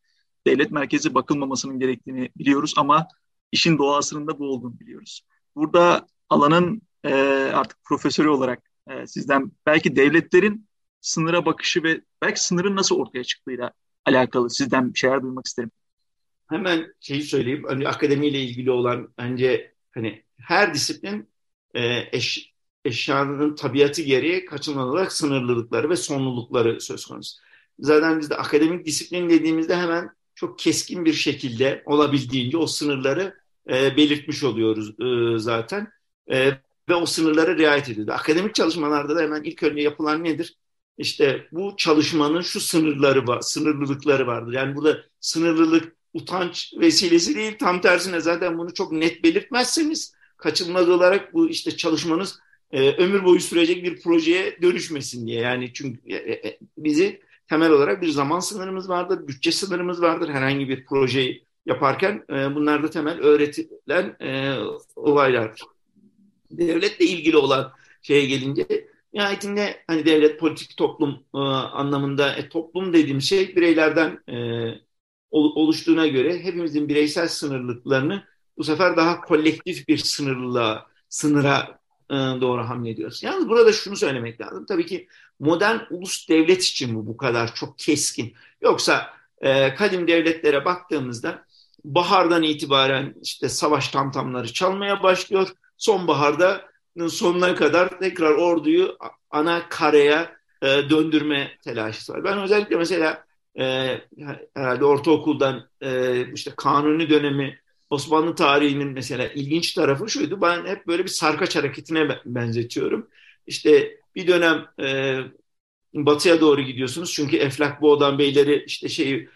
Devlet 0.47 0.71
merkezi 0.71 1.14
bakılmamasının 1.14 1.79
gerektiğini 1.79 2.31
biliyoruz 2.38 2.75
ama 2.76 3.09
işin 3.53 3.79
doğasının 3.79 4.27
da 4.27 4.39
bu 4.39 4.45
olduğunu 4.45 4.81
biliyoruz. 4.81 5.23
Burada 5.57 6.07
alanın 6.29 6.83
e, 7.05 7.15
artık 7.55 7.85
profesörü 7.85 8.29
olarak 8.29 8.63
e, 8.91 9.07
sizden 9.07 9.53
belki 9.67 9.97
devletlerin 9.97 10.69
sınıra 11.01 11.47
bakışı 11.47 11.83
ve 11.83 12.01
belki 12.23 12.45
sınırın 12.45 12.77
nasıl 12.77 12.97
ortaya 12.97 13.25
çıktığıyla 13.25 13.73
alakalı 14.07 14.51
sizden 14.51 14.95
bir 14.95 14.99
şeyler 14.99 15.23
duymak 15.23 15.47
isterim. 15.47 15.71
Hemen 16.49 16.95
şeyi 17.01 17.23
söyleyeyim. 17.23 17.65
Hani 17.69 17.89
akademiyle 17.89 18.41
ilgili 18.41 18.71
olan 18.71 19.15
bence 19.19 19.75
hani 19.95 20.25
her 20.39 20.75
disiplin 20.75 21.29
e, 21.75 22.09
eş, 22.13 22.53
eşyanın 22.85 23.55
tabiatı 23.55 24.03
gereği 24.03 24.45
kaçınılmaz 24.45 24.89
olarak 24.89 25.13
sınırlılıkları 25.13 25.91
ve 25.91 25.97
sonlulukları 25.97 26.81
söz 26.81 27.07
konusu. 27.07 27.39
Zaten 27.79 28.21
biz 28.21 28.31
de 28.31 28.37
akademik 28.37 28.87
disiplin 28.87 29.29
dediğimizde 29.31 29.77
hemen 29.77 30.11
çok 30.45 30.59
keskin 30.59 31.05
bir 31.05 31.13
şekilde 31.13 31.83
olabildiğince 31.87 32.57
o 32.57 32.67
sınırları 32.67 33.35
e, 33.69 33.97
belirtmiş 33.97 34.45
oluyoruz 34.45 34.95
e, 35.01 35.39
zaten. 35.39 35.89
E, 36.33 36.51
ve 36.89 36.95
o 36.95 37.07
sınırlara 37.07 37.57
riayet 37.57 37.89
ediyordu. 37.89 38.13
Akademik 38.13 38.55
çalışmalarda 38.55 39.17
da 39.17 39.21
hemen 39.21 39.43
ilk 39.43 39.63
önce 39.63 39.83
yapılan 39.83 40.25
nedir? 40.25 40.57
İşte 40.99 41.47
bu 41.53 41.75
çalışmanın 41.77 42.41
şu 42.41 42.61
sınırları 42.61 43.27
var, 43.27 43.41
sınırlılıkları 43.41 44.27
vardır. 44.27 44.53
Yani 44.53 44.77
burada 44.77 45.05
sınırlılık 45.21 45.97
utanç 46.15 46.73
vesilesi 46.81 47.35
değil, 47.35 47.57
tam 47.59 47.81
tersine 47.81 48.21
zaten 48.21 48.59
bunu 48.59 48.75
çok 48.75 48.93
net 48.93 49.25
belirtmezseniz 49.25 50.15
kaçınılmaz 50.37 50.89
olarak 50.89 51.35
bu 51.35 51.49
işte 51.49 51.77
çalışmanız 51.77 52.39
e, 52.71 52.91
ömür 52.91 53.25
boyu 53.25 53.41
sürecek 53.41 53.85
bir 53.85 54.03
projeye 54.03 54.63
dönüşmesin 54.63 55.27
diye. 55.27 55.41
Yani 55.41 55.71
çünkü 55.73 56.01
e, 56.07 56.17
e, 56.17 56.59
bizi 56.79 57.21
temel 57.49 57.71
olarak 57.71 58.03
bir 58.03 58.09
zaman 58.09 58.41
sınırımız 58.41 58.89
vardır, 58.89 59.29
bütçe 59.29 59.53
sınırımız 59.53 60.03
vardır 60.03 60.29
herhangi 60.29 60.69
bir 60.69 60.85
projeyi 60.85 61.45
yaparken. 61.67 62.25
E, 62.31 62.55
bunlar 62.55 62.83
da 62.83 62.91
temel 62.91 63.21
öğretilen 63.21 64.17
e, 64.21 64.59
olaylardır. 64.97 65.63
Devletle 66.51 67.05
ilgili 67.05 67.37
olan 67.37 67.73
şeye 68.03 68.27
gelince 68.27 68.89
nihayetinde 69.13 69.85
hani 69.87 70.07
devlet 70.07 70.41
politik 70.41 70.77
toplum 70.77 71.25
e, 71.35 71.39
anlamında 71.39 72.35
e, 72.37 72.49
toplum 72.49 72.93
dediğim 72.93 73.21
şey 73.21 73.57
bireylerden 73.57 74.19
e, 74.29 74.37
oluştuğuna 75.31 76.07
göre 76.07 76.45
hepimizin 76.45 76.89
bireysel 76.89 77.29
sınırlıklarını 77.29 78.25
bu 78.59 78.65
sefer 78.65 78.97
daha 78.97 79.21
kolektif 79.21 79.89
bir 79.89 79.99
sınırlılığa, 79.99 80.87
sınıra 81.09 81.79
doğru 82.11 82.62
hamle 82.62 82.90
ediyoruz. 82.90 83.23
Yalnız 83.23 83.49
burada 83.49 83.73
şunu 83.73 83.96
söylemek 83.96 84.40
lazım. 84.40 84.66
Tabii 84.66 84.87
ki 84.87 85.08
modern 85.40 85.78
ulus 85.90 86.28
devlet 86.28 86.62
için 86.62 86.94
bu 86.94 87.06
bu 87.06 87.16
kadar 87.16 87.54
çok 87.54 87.78
keskin. 87.78 88.34
Yoksa 88.62 89.11
e, 89.40 89.75
kadim 89.75 90.08
devletlere 90.08 90.64
baktığımızda 90.64 91.44
bahardan 91.84 92.42
itibaren 92.42 93.14
işte 93.23 93.49
savaş 93.49 93.88
tamtamları 93.88 94.52
çalmaya 94.52 95.02
başlıyor. 95.02 95.49
Sonbaharda 95.76 96.68
sonuna 97.08 97.54
kadar 97.54 97.99
tekrar 97.99 98.30
orduyu 98.30 98.99
ana 99.30 99.68
karaya 99.68 100.37
e, 100.62 100.66
döndürme 100.66 101.58
telaşı 101.64 102.12
var. 102.12 102.25
Ben 102.25 102.38
özellikle 102.38 102.76
mesela 102.76 103.25
e, 103.58 103.99
herhalde 104.54 104.84
ortaokuldan 104.84 105.68
e, 105.80 106.23
işte 106.34 106.52
kanuni 106.56 107.11
dönemi 107.11 107.58
Osmanlı 107.95 108.35
tarihinin 108.35 108.89
mesela 108.89 109.29
ilginç 109.29 109.73
tarafı 109.75 110.11
şuydu. 110.11 110.41
Ben 110.41 110.67
hep 110.67 110.87
böyle 110.87 111.05
bir 111.05 111.09
sarkaç 111.09 111.57
hareketine 111.57 112.09
benzetiyorum. 112.27 113.09
İşte 113.47 113.99
bir 114.15 114.27
dönem 114.27 114.67
e, 114.81 115.19
batıya 115.95 116.41
doğru 116.41 116.63
gidiyorsunuz. 116.63 117.13
Çünkü 117.13 117.37
Eflak 117.37 117.83
Boğdan 117.83 118.19
Beyleri 118.19 118.65
işte 118.67 118.89
şey 118.89 119.29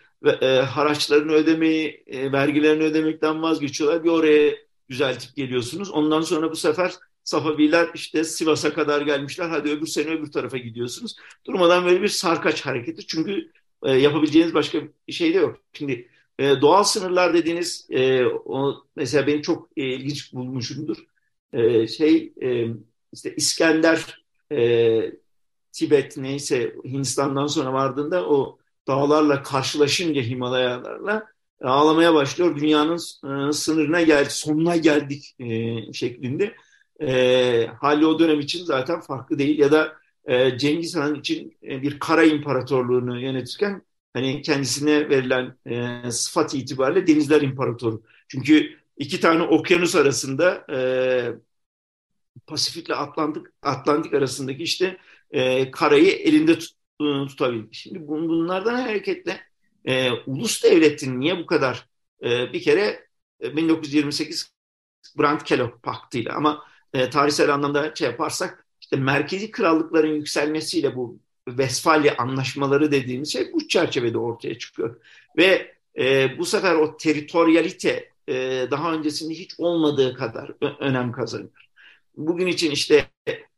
e, 0.43 0.47
haraçlarını 0.47 1.33
ödemeyi, 1.33 2.05
e, 2.07 2.33
vergilerini 2.33 2.83
ödemekten 2.83 3.43
vazgeçiyorlar. 3.43 4.05
Bir 4.05 4.11
oraya 4.11 4.57
düzeltip 4.91 5.37
geliyorsunuz. 5.37 5.91
Ondan 5.91 6.21
sonra 6.21 6.51
bu 6.51 6.57
sefer 6.57 6.93
Safaviler 7.25 7.89
işte 7.95 8.25
Sivas'a 8.25 8.75
kadar 8.75 9.03
gelmişler. 9.03 9.49
Hadi 9.49 9.71
öbür 9.71 9.87
sene 9.87 10.11
öbür 10.11 10.33
tarafa 10.33 10.59
gidiyorsunuz. 10.59 11.17
Durmadan 11.47 11.85
böyle 11.85 12.03
bir 12.03 12.09
sarkaç 12.09 12.67
hareketi. 12.67 13.07
Çünkü 13.07 13.53
e, 13.83 13.93
yapabileceğiniz 13.93 14.55
başka 14.55 14.79
bir 15.09 15.13
şey 15.13 15.35
de 15.35 15.39
yok. 15.39 15.61
Şimdi 15.73 16.09
e, 16.39 16.61
doğal 16.61 16.83
sınırlar 16.83 17.35
dediğiniz 17.35 17.87
e, 17.91 18.25
o 18.27 18.85
mesela 18.97 19.27
beni 19.27 19.43
çok 19.43 19.69
e, 19.77 19.83
ilginç 19.85 20.33
bulmuşumdur. 20.35 20.97
E, 21.53 21.87
şey 21.87 22.33
e, 22.43 22.67
işte 23.13 23.35
İskender 23.37 24.25
e, 24.53 25.13
Tibet 25.73 26.17
neyse 26.17 26.75
Hindistan'dan 26.85 27.47
sonra 27.47 27.73
vardığında 27.73 28.29
o 28.29 28.59
dağlarla 28.89 29.43
karşılaşınca 29.43 30.23
Himalayalarla 30.23 31.27
ağlamaya 31.63 32.15
başlıyor. 32.15 32.57
Dünyanın 32.57 32.97
e, 33.49 33.53
sınırına 33.53 34.03
geldi, 34.03 34.31
sonuna 34.31 34.77
geldik 34.77 35.37
e, 35.41 35.93
şeklinde. 35.93 36.55
E, 37.01 37.67
hali 37.81 38.07
o 38.07 38.19
dönem 38.19 38.41
için 38.41 38.65
zaten 38.65 39.01
farklı 39.01 39.39
değil. 39.39 39.59
Ya 39.59 39.73
da 39.73 39.93
e, 40.25 40.59
Cengiz 40.59 40.97
Han 40.97 41.15
için 41.15 41.57
e, 41.63 41.83
bir 41.83 41.99
kara 41.99 42.25
imparatorluğunu 42.25 43.21
yönetirken 43.21 43.83
hani 44.13 44.43
kendisine 44.43 45.09
verilen 45.11 45.57
e, 46.07 46.11
sıfat 46.11 46.55
itibariyle 46.55 47.07
Denizler 47.07 47.43
İmparatoru. 47.43 48.03
Çünkü 48.29 48.79
iki 48.97 49.21
tane 49.21 49.43
okyanus 49.43 49.95
arasında 49.95 50.67
e, 50.73 50.79
Pasifik 52.47 52.87
ile 52.87 52.95
Atlantik, 52.95 53.47
Atlantik 53.63 54.15
arasındaki 54.15 54.63
işte 54.63 54.99
e, 55.31 55.71
karayı 55.71 56.11
elinde 56.11 56.59
tut, 56.59 56.71
e, 57.01 57.05
tutabildi. 57.27 57.69
Şimdi 57.75 58.09
bunlardan 58.09 58.75
hareketle 58.75 59.41
e, 59.85 60.11
ulus 60.13 60.65
devletin 60.65 61.21
niye 61.21 61.39
bu 61.39 61.47
kadar 61.47 61.89
e, 62.23 62.53
bir 62.53 62.63
kere 62.63 63.09
e, 63.43 63.57
1928 63.57 64.53
Brandt-Kellogg 65.19 65.83
paktıyla 65.83 66.35
ama 66.35 66.65
e, 66.95 67.11
tarihsel 67.11 67.55
anlamda 67.55 67.95
şey 67.95 68.09
yaparsak 68.09 68.67
işte 68.81 68.97
merkezi 68.97 69.51
krallıkların 69.51 70.15
yükselmesiyle 70.15 70.97
bu 70.97 71.21
Vesfalya 71.59 72.17
anlaşmaları 72.17 72.93
dediğimiz 72.93 73.33
şey 73.33 73.53
bu 73.53 73.69
çerçevede 73.69 74.19
ortaya 74.19 74.59
çıkıyor. 74.59 74.97
Ve 75.37 75.75
e, 75.99 76.39
bu 76.39 76.45
sefer 76.45 76.75
o 76.75 76.97
teritoryalite 76.97 78.13
e, 78.29 78.67
daha 78.71 78.93
öncesinde 78.93 79.35
hiç 79.35 79.55
olmadığı 79.59 80.15
kadar 80.15 80.53
önem 80.81 81.13
kazanıyor. 81.13 81.69
Bugün 82.17 82.47
için 82.47 82.71
işte 82.71 83.07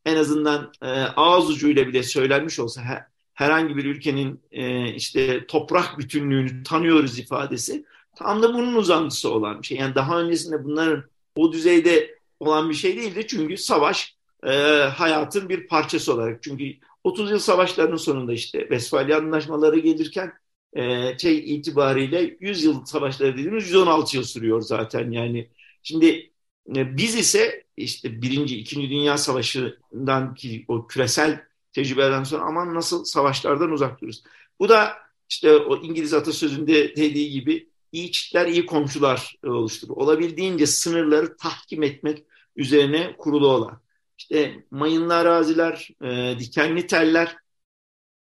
en 0.05 0.17
azından 0.17 0.73
e, 0.83 0.87
ağız 1.17 1.51
ucuyla 1.51 1.87
bile 1.87 2.03
söylenmiş 2.03 2.59
olsa 2.59 2.83
her, 2.83 3.05
herhangi 3.35 3.77
bir 3.77 3.85
ülkenin 3.85 4.41
e, 4.53 4.95
işte 4.95 5.47
toprak 5.47 5.99
bütünlüğünü 5.99 6.63
tanıyoruz 6.63 7.19
ifadesi 7.19 7.85
tam 8.17 8.43
da 8.43 8.55
bunun 8.55 8.75
uzantısı 8.75 9.31
olan 9.31 9.63
bir 9.63 9.67
şey. 9.67 9.79
Yani 9.79 9.95
daha 9.95 10.21
öncesinde 10.21 10.65
bunların 10.65 11.05
o 11.37 11.53
düzeyde 11.53 12.19
olan 12.41 12.71
bir 12.71 12.75
şey 12.75 12.97
değildi 12.97 13.27
çünkü 13.27 13.57
savaş 13.57 14.17
e, 14.47 14.51
hayatın 14.97 15.49
bir 15.49 15.67
parçası 15.67 16.15
olarak. 16.15 16.43
Çünkü 16.43 16.65
30 17.05 17.31
yıl 17.31 17.39
savaşlarının 17.39 17.97
sonunda 17.97 18.33
işte 18.33 18.59
Westfalia 18.61 19.19
anlaşmaları 19.19 19.79
gelirken 19.79 20.33
e, 20.73 21.19
şey 21.19 21.55
itibariyle 21.57 22.37
100 22.41 22.65
yıl 22.65 22.85
savaşları 22.85 23.33
dediğimiz 23.33 23.69
116 23.69 24.17
yıl 24.17 24.25
sürüyor 24.25 24.61
zaten 24.61 25.11
yani. 25.11 25.49
Şimdi 25.83 26.31
e, 26.77 26.97
biz 26.97 27.15
ise 27.15 27.65
işte 27.77 28.23
birinci, 28.23 28.57
ikinci 28.59 28.91
dünya 28.91 29.19
savaşından 29.19 30.35
ki 30.35 30.65
o 30.69 30.87
küresel 30.87 31.45
tecrübeden 31.73 32.25
sonra 32.25 32.43
aman 32.45 32.75
nasıl 32.75 33.05
savaşlardan 33.05 33.71
uzak 33.71 34.01
dururuz. 34.01 34.23
Bu 34.61 34.69
da 34.69 34.93
işte 35.29 35.57
o 35.57 35.77
İngiliz 35.83 36.15
atasözünde 36.15 36.97
dediği 36.97 37.31
gibi 37.31 37.69
iyi 37.93 38.13
çiftler 38.13 38.47
iyi 38.47 38.67
komşular 38.67 39.37
oluşturur. 39.45 39.97
Olabildiğince 39.97 40.67
sınırları 40.67 41.37
tahkim 41.37 41.83
etmek 41.83 42.25
üzerine 42.57 43.17
kurulu 43.19 43.49
olan 43.49 43.81
işte 44.21 44.65
mayınlı 44.71 45.15
araziler, 45.15 45.89
e, 46.03 46.39
dikenli 46.39 46.87
teller 46.87 47.37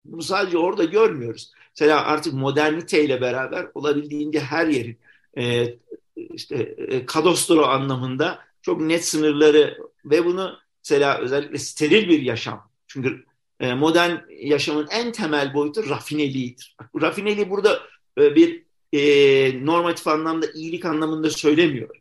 bunu 0.05 0.21
sadece 0.21 0.57
orada 0.57 0.83
görmüyoruz. 0.83 1.51
Mesela 1.75 2.05
artık 2.05 2.33
moderniteyle 2.33 3.21
beraber 3.21 3.67
olabildiğince 3.73 4.39
her 4.39 4.67
yerin 4.67 4.99
e, 5.37 5.65
işte 6.15 6.55
e, 6.77 7.05
kadastro 7.05 7.65
anlamında 7.65 8.39
çok 8.61 8.81
net 8.81 9.05
sınırları 9.05 9.77
ve 10.05 10.25
bunu 10.25 10.59
mesela 10.83 11.17
özellikle 11.17 11.57
steril 11.57 12.09
bir 12.09 12.21
yaşam. 12.21 12.71
Çünkü 12.87 13.25
e, 13.59 13.73
modern 13.73 14.17
yaşamın 14.29 14.87
en 14.91 15.11
temel 15.11 15.53
boyutu 15.53 15.89
rafineliğidir. 15.89 16.75
Rafineliği 17.01 17.49
burada 17.49 17.79
e, 18.17 18.35
bir 18.35 18.63
e, 18.93 19.65
normatif 19.65 20.07
anlamda 20.07 20.45
iyilik 20.53 20.85
anlamında 20.85 21.29
söylemiyor. 21.29 21.95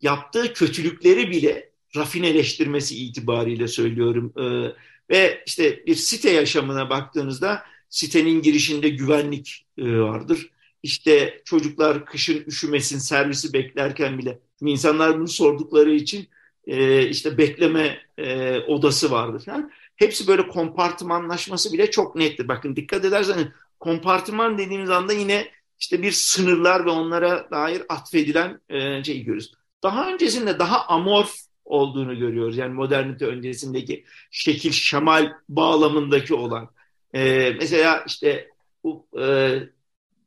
Yaptığı 0.00 0.52
kötülükleri 0.52 1.30
bile 1.30 1.67
rafineleştirmesi 1.96 3.04
itibariyle 3.04 3.68
söylüyorum. 3.68 4.32
E, 4.36 4.74
ve 5.10 5.42
işte 5.46 5.86
bir 5.86 5.94
site 5.94 6.30
yaşamına 6.30 6.90
baktığınızda 6.90 7.62
sitenin 7.90 8.42
girişinde 8.42 8.88
güvenlik 8.88 9.66
e, 9.78 9.98
vardır. 9.98 10.50
İşte 10.82 11.42
çocuklar 11.44 12.04
kışın 12.04 12.44
üşümesin 12.46 12.98
servisi 12.98 13.52
beklerken 13.52 14.18
bile. 14.18 14.38
insanlar 14.60 15.18
bunu 15.18 15.28
sordukları 15.28 15.94
için 15.94 16.28
e, 16.66 17.06
işte 17.08 17.38
bekleme 17.38 18.00
e, 18.18 18.58
odası 18.58 19.10
vardır 19.10 19.44
falan. 19.44 19.70
Hepsi 19.96 20.26
böyle 20.26 20.48
kompartımanlaşması 20.48 21.72
bile 21.72 21.90
çok 21.90 22.16
nettir. 22.16 22.48
Bakın 22.48 22.76
dikkat 22.76 23.04
ederseniz 23.04 23.46
kompartıman 23.80 24.58
dediğimiz 24.58 24.90
anda 24.90 25.12
yine 25.12 25.48
işte 25.80 26.02
bir 26.02 26.12
sınırlar 26.12 26.86
ve 26.86 26.90
onlara 26.90 27.50
dair 27.50 27.82
atfedilen 27.88 28.60
e, 28.68 29.04
şey 29.04 29.18
görüyoruz. 29.18 29.52
Daha 29.82 30.12
öncesinde 30.12 30.58
daha 30.58 30.86
amorf 30.86 31.47
olduğunu 31.68 32.18
görüyoruz. 32.18 32.56
Yani 32.56 32.74
modernite 32.74 33.26
öncesindeki 33.26 34.04
şekil 34.30 34.72
şemal 34.72 35.32
bağlamındaki 35.48 36.34
olan. 36.34 36.70
E, 37.14 37.50
mesela 37.60 38.04
işte 38.06 38.48
bu 38.84 39.06
e, 39.20 39.58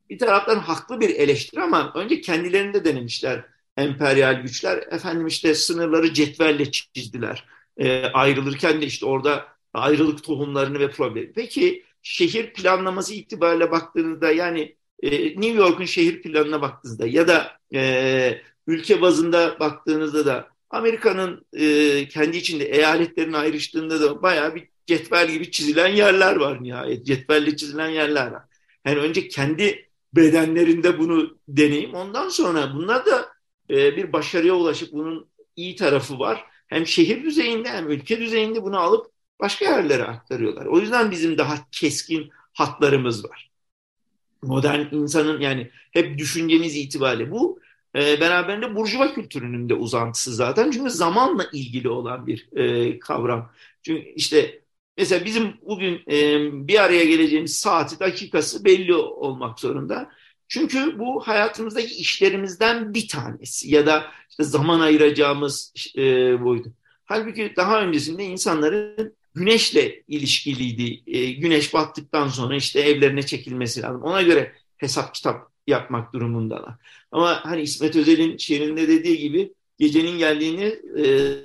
bir 0.10 0.20
taraftan 0.20 0.56
haklı 0.60 1.02
bir 1.02 1.10
eleştiri 1.10 1.62
ama 1.62 1.92
önce 1.96 2.22
kendilerinde 2.22 2.86
denemişler 2.86 3.46
emperyal 3.78 4.42
güçler. 4.42 4.78
Efendim 4.92 5.28
işte 5.28 5.56
sınırları 5.56 6.14
cetvelle 6.14 6.72
çizdiler. 6.72 7.46
E, 7.78 8.06
ayrılırken 8.06 8.82
de 8.82 8.86
işte 8.86 9.06
orada 9.06 9.48
ayrılık 9.74 10.24
tohumlarını 10.24 10.80
ve 10.80 10.92
problemi. 10.92 11.34
Peki 11.34 11.86
şehir 12.02 12.54
planlaması 12.54 13.14
itibariyle 13.14 13.72
baktığınızda 13.72 14.32
yani 14.32 14.76
e, 15.04 15.12
New 15.28 15.54
York'un 15.54 15.86
şehir 15.86 16.22
planına 16.22 16.62
baktığınızda 16.62 17.08
ya 17.08 17.28
da 17.28 17.52
e, 17.74 18.42
ülke 18.68 19.02
bazında 19.02 19.60
baktığınızda 19.60 20.26
da 20.26 20.50
Amerika'nın 20.72 21.46
e, 21.54 22.08
kendi 22.08 22.38
içinde 22.38 22.66
eyaletlerin 22.66 23.34
ayrıştığında 23.34 24.02
da 24.02 24.22
bayağı 24.22 24.56
bir 24.56 24.68
cetvel 24.88 25.32
gibi 25.32 25.52
çizilen 25.52 25.88
yerler 25.88 26.36
var 26.36 26.64
nihayet. 26.64 27.06
Cetvelle 27.06 27.56
çizilen 27.56 27.90
yerler 27.90 28.32
var. 28.32 28.44
Yani 28.86 29.00
önce 29.00 29.28
kendi 29.28 29.90
bedenlerinde 30.14 31.00
bunu 31.00 31.38
deneyim. 31.48 31.94
Ondan 31.94 32.30
sonra 32.30 32.74
bunlar 32.74 33.06
da 33.06 33.30
e, 33.70 33.98
bir 33.98 34.14
başarıya 34.14 34.54
ulaşıp 34.54 34.94
bunun 34.94 35.28
iyi 35.56 35.76
tarafı 35.76 36.20
var. 36.20 36.46
Hem 36.68 36.88
şehir 36.88 37.24
düzeyinde 37.24 37.70
hem 37.70 37.90
ülke 37.90 38.20
düzeyinde 38.20 38.64
bunu 38.64 38.80
alıp 38.80 39.12
başka 39.40 39.66
yerlere 39.66 40.04
aktarıyorlar. 40.04 40.66
O 40.66 40.80
yüzden 40.80 41.12
bizim 41.12 41.38
daha 41.38 41.56
keskin 41.72 42.30
hatlarımız 42.54 43.26
var. 43.26 43.52
Modern 44.42 44.96
insanın 44.96 45.42
yani 45.42 45.72
hep 45.92 46.18
düşüncemiz 46.18 46.76
itibariyle 46.76 47.32
bu 47.32 47.60
e, 47.96 48.22
beraberinde 48.22 48.76
burjuva 48.76 49.14
kültürünün 49.14 49.70
de 49.70 49.74
uzantısı 49.74 50.36
zaten. 50.36 50.72
Çünkü 50.72 50.90
zamanla 50.90 51.46
ilgili 51.54 51.90
olan 51.90 52.28
bir 52.28 52.58
e, 52.58 53.00
kavram. 53.00 53.52
Çünkü 53.84 54.02
işte 54.16 54.62
mesela 54.98 55.26
bizim 55.26 55.54
bugün 55.62 56.02
e, 56.12 56.40
bir 56.68 56.84
araya 56.84 57.06
geleceğimiz 57.06 57.60
saati, 57.60 58.00
dakikası 58.00 58.66
belli 58.66 58.94
olmak 58.96 59.60
zorunda. 59.60 60.10
Çünkü 60.48 61.00
bu 61.00 61.28
hayatımızdaki 61.28 61.96
işlerimizden 61.96 62.94
bir 62.94 63.08
tanesi 63.08 63.72
ya 63.72 63.86
da 63.86 64.06
işte 64.30 64.44
zaman 64.44 64.80
ayıracağımız 64.80 65.74
e, 65.98 66.02
buydu. 66.44 66.74
Halbuki 67.06 67.54
daha 67.58 67.82
öncesinde 67.82 68.24
insanların 68.24 69.16
güneşle 69.36 70.04
ilişkiliydi. 70.08 71.18
E, 71.18 71.32
güneş 71.32 71.74
battıktan 71.74 72.28
sonra 72.28 72.56
işte 72.56 72.80
evlerine 72.80 73.24
çekilmesi 73.24 73.82
lazım. 73.82 74.02
Ona 74.02 74.22
göre 74.22 74.56
hesap 74.78 75.16
kitap 75.16 75.51
yapmak 75.72 76.14
durumundalar. 76.14 76.76
Ama 77.12 77.46
hani 77.46 77.62
İsmet 77.62 77.96
Özel'in 77.96 78.38
şiirinde 78.38 78.88
dediği 78.88 79.18
gibi 79.18 79.54
gecenin 79.80 80.18
geldiğini 80.18 80.76
e, 80.98 81.36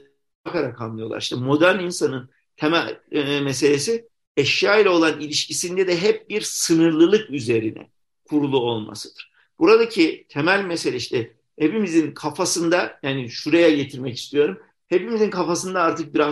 bakarak 0.47 0.81
anlıyorlar. 0.81 1.21
İşte 1.21 1.37
modern 1.37 1.79
insanın 1.79 2.31
temel 2.57 3.01
e, 3.13 3.41
meselesi 3.41 4.09
eşya 4.37 4.79
ile 4.79 4.89
olan 4.89 5.21
ilişkisinde 5.21 5.87
de 5.87 6.01
hep 6.01 6.31
bir 6.31 6.41
sınırlılık 6.41 7.31
üzerine 7.31 7.91
kurulu 8.25 8.61
olmasıdır. 8.61 9.33
Buradaki 9.59 10.27
temel 10.29 10.65
mesele 10.65 10.97
işte 10.97 11.33
hepimizin 11.59 12.13
kafasında 12.13 12.99
yani 13.03 13.31
şuraya 13.31 13.71
getirmek 13.71 14.17
istiyorum. 14.17 14.59
Hepimizin 14.89 15.31
kafasında 15.31 15.83
artık 15.83 16.15
bir 16.15 16.23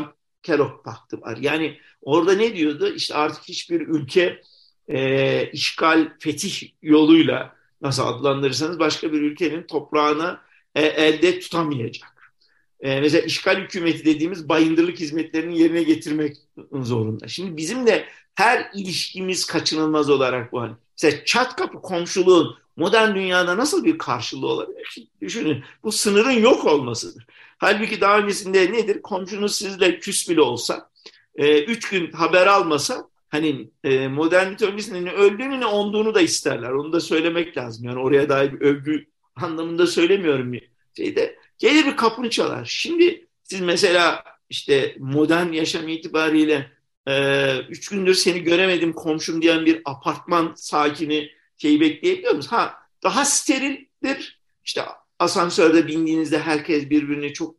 Kellogg 0.43 0.85
paktı 0.85 1.21
var. 1.21 1.37
Yani 1.41 1.79
orada 2.03 2.33
ne 2.33 2.57
diyordu? 2.57 2.93
İşte 2.97 3.15
artık 3.15 3.45
hiçbir 3.45 3.81
ülke 3.81 4.41
e, 4.89 5.51
işgal, 5.51 6.13
fetih 6.19 6.71
yoluyla 6.83 7.54
nasıl 7.83 8.07
adlandırırsanız 8.07 8.79
başka 8.79 9.13
bir 9.13 9.21
ülkenin 9.21 9.63
toprağını 9.63 10.39
e, 10.75 10.83
elde 10.83 11.41
tutamayacak. 11.41 12.33
E, 12.81 13.01
mesela 13.01 13.23
işgal 13.23 13.57
hükümeti 13.57 14.05
dediğimiz 14.05 14.49
bayındırlık 14.49 15.01
hizmetlerini 15.01 15.59
yerine 15.59 15.83
getirmek 15.83 16.37
zorunda. 16.73 17.29
Şimdi 17.29 17.57
bizim 17.57 17.87
de 17.87 18.05
her 18.35 18.71
ilişkimiz 18.75 19.47
kaçınılmaz 19.47 20.11
olarak 20.11 20.53
bu. 20.53 20.61
Hani. 20.61 20.73
Mesela 21.03 21.25
çat 21.25 21.57
kapı 21.57 21.83
komşuluğun 21.83 22.57
modern 22.77 23.15
dünyada 23.15 23.57
nasıl 23.57 23.85
bir 23.85 23.99
karşılığı 23.99 24.47
olabilir? 24.47 25.09
Düşünün 25.21 25.65
bu 25.83 25.93
sınırın 25.93 26.31
yok 26.31 26.65
olmasıdır. 26.65 27.27
Halbuki 27.59 28.01
daha 28.01 28.19
öncesinde 28.19 28.73
nedir? 28.73 29.03
Komşunuz 29.03 29.55
sizle 29.55 29.99
küs 29.99 30.29
bile 30.29 30.41
olsa, 30.41 30.91
e, 31.37 31.65
üç 31.65 31.89
gün 31.89 32.13
haber 32.13 32.47
almasa 32.47 33.09
hani 33.29 33.71
e, 33.85 34.09
modernite 34.09 34.67
öncesinde 34.67 35.11
öldüğünü 35.11 35.61
ne 35.61 35.67
onduğunu 35.67 36.15
da 36.15 36.21
isterler. 36.21 36.71
Onu 36.71 36.93
da 36.93 37.01
söylemek 37.01 37.57
lazım. 37.57 37.85
Yani 37.85 37.99
oraya 37.99 38.29
dair 38.29 38.53
bir 38.53 38.61
övgü 38.61 39.07
anlamında 39.37 39.87
söylemiyorum 39.87 40.55
şeyde. 40.97 41.37
Gelir 41.59 41.87
bir 41.87 41.97
kapını 41.97 42.31
çalar. 42.31 42.65
Şimdi 42.65 43.27
siz 43.43 43.61
mesela 43.61 44.25
işte 44.51 44.97
modern 44.99 45.53
yaşam 45.53 45.89
itibariyle 45.89 46.71
e, 47.09 47.59
üç 47.69 47.89
gündür 47.89 48.15
seni 48.15 48.43
göremedim 48.43 48.93
komşum 48.93 49.43
diyen 49.43 49.67
bir 49.67 49.83
apartman 49.85 50.53
sakini 50.57 51.31
şeyi 51.59 51.81
bekleyebiliyor 51.81 52.35
musunuz? 52.35 52.53
Ha 52.53 52.75
daha 53.03 53.25
sterildir. 53.25 54.41
İşte 54.65 54.83
asansörde 55.19 55.87
bindiğinizde 55.87 56.39
herkes 56.39 56.91
birbirini 56.91 57.33
çok 57.33 57.57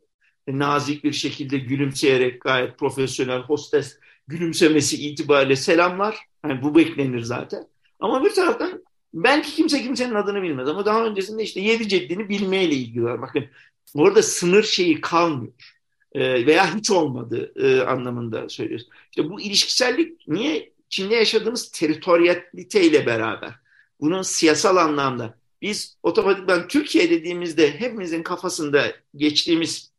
nazik 0.48 1.04
bir 1.04 1.14
şekilde 1.14 1.58
gülümseyerek 1.58 2.42
gayet 2.42 2.78
profesyonel 2.78 3.42
hostes 3.42 4.00
gülümsemesi 4.28 5.08
itibariyle 5.08 5.56
selamlar. 5.56 6.20
Yani 6.46 6.62
bu 6.64 6.76
beklenir 6.76 7.22
zaten. 7.22 7.68
Ama 8.00 8.24
bir 8.24 8.34
taraftan 8.34 8.84
belki 9.14 9.52
kimse 9.52 9.84
kimsenin 9.84 10.16
adını 10.16 10.42
bilmez 10.42 10.68
ama 10.68 10.86
daha 10.86 11.06
öncesinde 11.06 11.44
işte 11.44 11.60
yedi 11.60 11.88
ceddini 11.88 12.30
bilmeyle 12.30 12.76
ilgili 12.76 13.04
var. 13.04 13.22
Bakın 13.22 13.46
orada 13.94 14.24
sınır 14.24 14.64
şeyi 14.64 15.02
kalmıyor. 15.02 15.54
Ee, 16.14 16.46
veya 16.46 16.76
hiç 16.76 16.92
olmadı 16.92 17.54
e, 17.56 17.82
anlamında 17.82 18.50
söylüyoruz. 18.50 18.88
İşte 19.12 19.30
bu 19.30 19.42
ilişkisellik 19.42 20.28
niye 20.28 20.72
Çin'de 20.90 21.16
yaşadığımız 21.16 21.72
teritoriyalite 21.72 22.84
ile 22.84 23.06
beraber 23.06 23.54
bunun 24.02 24.22
siyasal 24.22 24.78
anlamda 24.78 25.38
biz 25.62 25.98
otomatikman 26.04 26.68
Türkiye 26.68 27.10
dediğimizde 27.10 27.80
hepimizin 27.80 28.24
kafasında 28.24 28.94
geçtiğimiz 29.16 29.92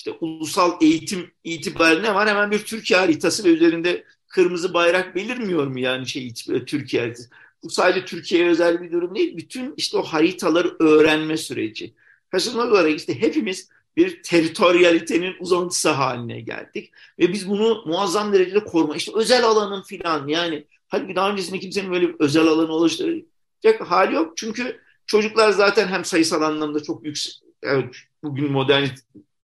işte 0.00 0.12
ulusal 0.20 0.72
eğitim 0.80 1.30
itibariyle 1.44 2.02
ne 2.02 2.14
var? 2.14 2.28
Hemen 2.28 2.50
bir 2.50 2.58
Türkiye 2.58 3.00
haritası 3.00 3.44
ve 3.44 3.48
üzerinde 3.48 4.04
kırmızı 4.28 4.74
bayrak 4.74 5.14
belirmiyor 5.14 5.66
mu 5.66 5.78
yani 5.78 6.08
şey 6.08 6.34
Türkiye 6.66 7.02
haritası? 7.02 7.30
Bu 7.62 7.70
sadece 7.70 8.04
Türkiye'ye 8.04 8.48
özel 8.48 8.82
bir 8.82 8.92
durum 8.92 9.14
değil. 9.14 9.36
Bütün 9.36 9.74
işte 9.76 9.96
o 9.96 10.02
haritaları 10.02 10.76
öğrenme 10.78 11.36
süreci. 11.36 11.94
Kaçınılmaz 12.30 12.72
olarak 12.72 12.96
işte 12.96 13.20
hepimiz 13.20 13.68
bir 13.96 14.22
teritoriyalitenin 14.22 15.34
uzantısı 15.40 15.90
haline 15.90 16.40
geldik. 16.40 16.92
Ve 17.18 17.32
biz 17.32 17.48
bunu 17.48 17.82
muazzam 17.86 18.32
derecede 18.32 18.64
koruma. 18.64 18.96
İşte 18.96 19.12
özel 19.14 19.44
alanın 19.44 19.82
filan 19.82 20.28
yani 20.28 20.64
halbuki 20.88 21.16
daha 21.16 21.30
öncesinde 21.30 21.58
kimsenin 21.58 21.92
böyle 21.92 22.08
bir 22.08 22.14
özel 22.18 22.46
alanı 22.46 22.72
oluşturacak 22.72 23.80
hali 23.80 24.14
yok. 24.14 24.36
Çünkü 24.36 24.80
çocuklar 25.06 25.50
zaten 25.50 25.88
hem 25.88 26.04
sayısal 26.04 26.42
anlamda 26.42 26.82
çok 26.82 27.04
yüksek, 27.04 27.34
evet, 27.62 27.94
bugün 28.22 28.52
modern 28.52 28.86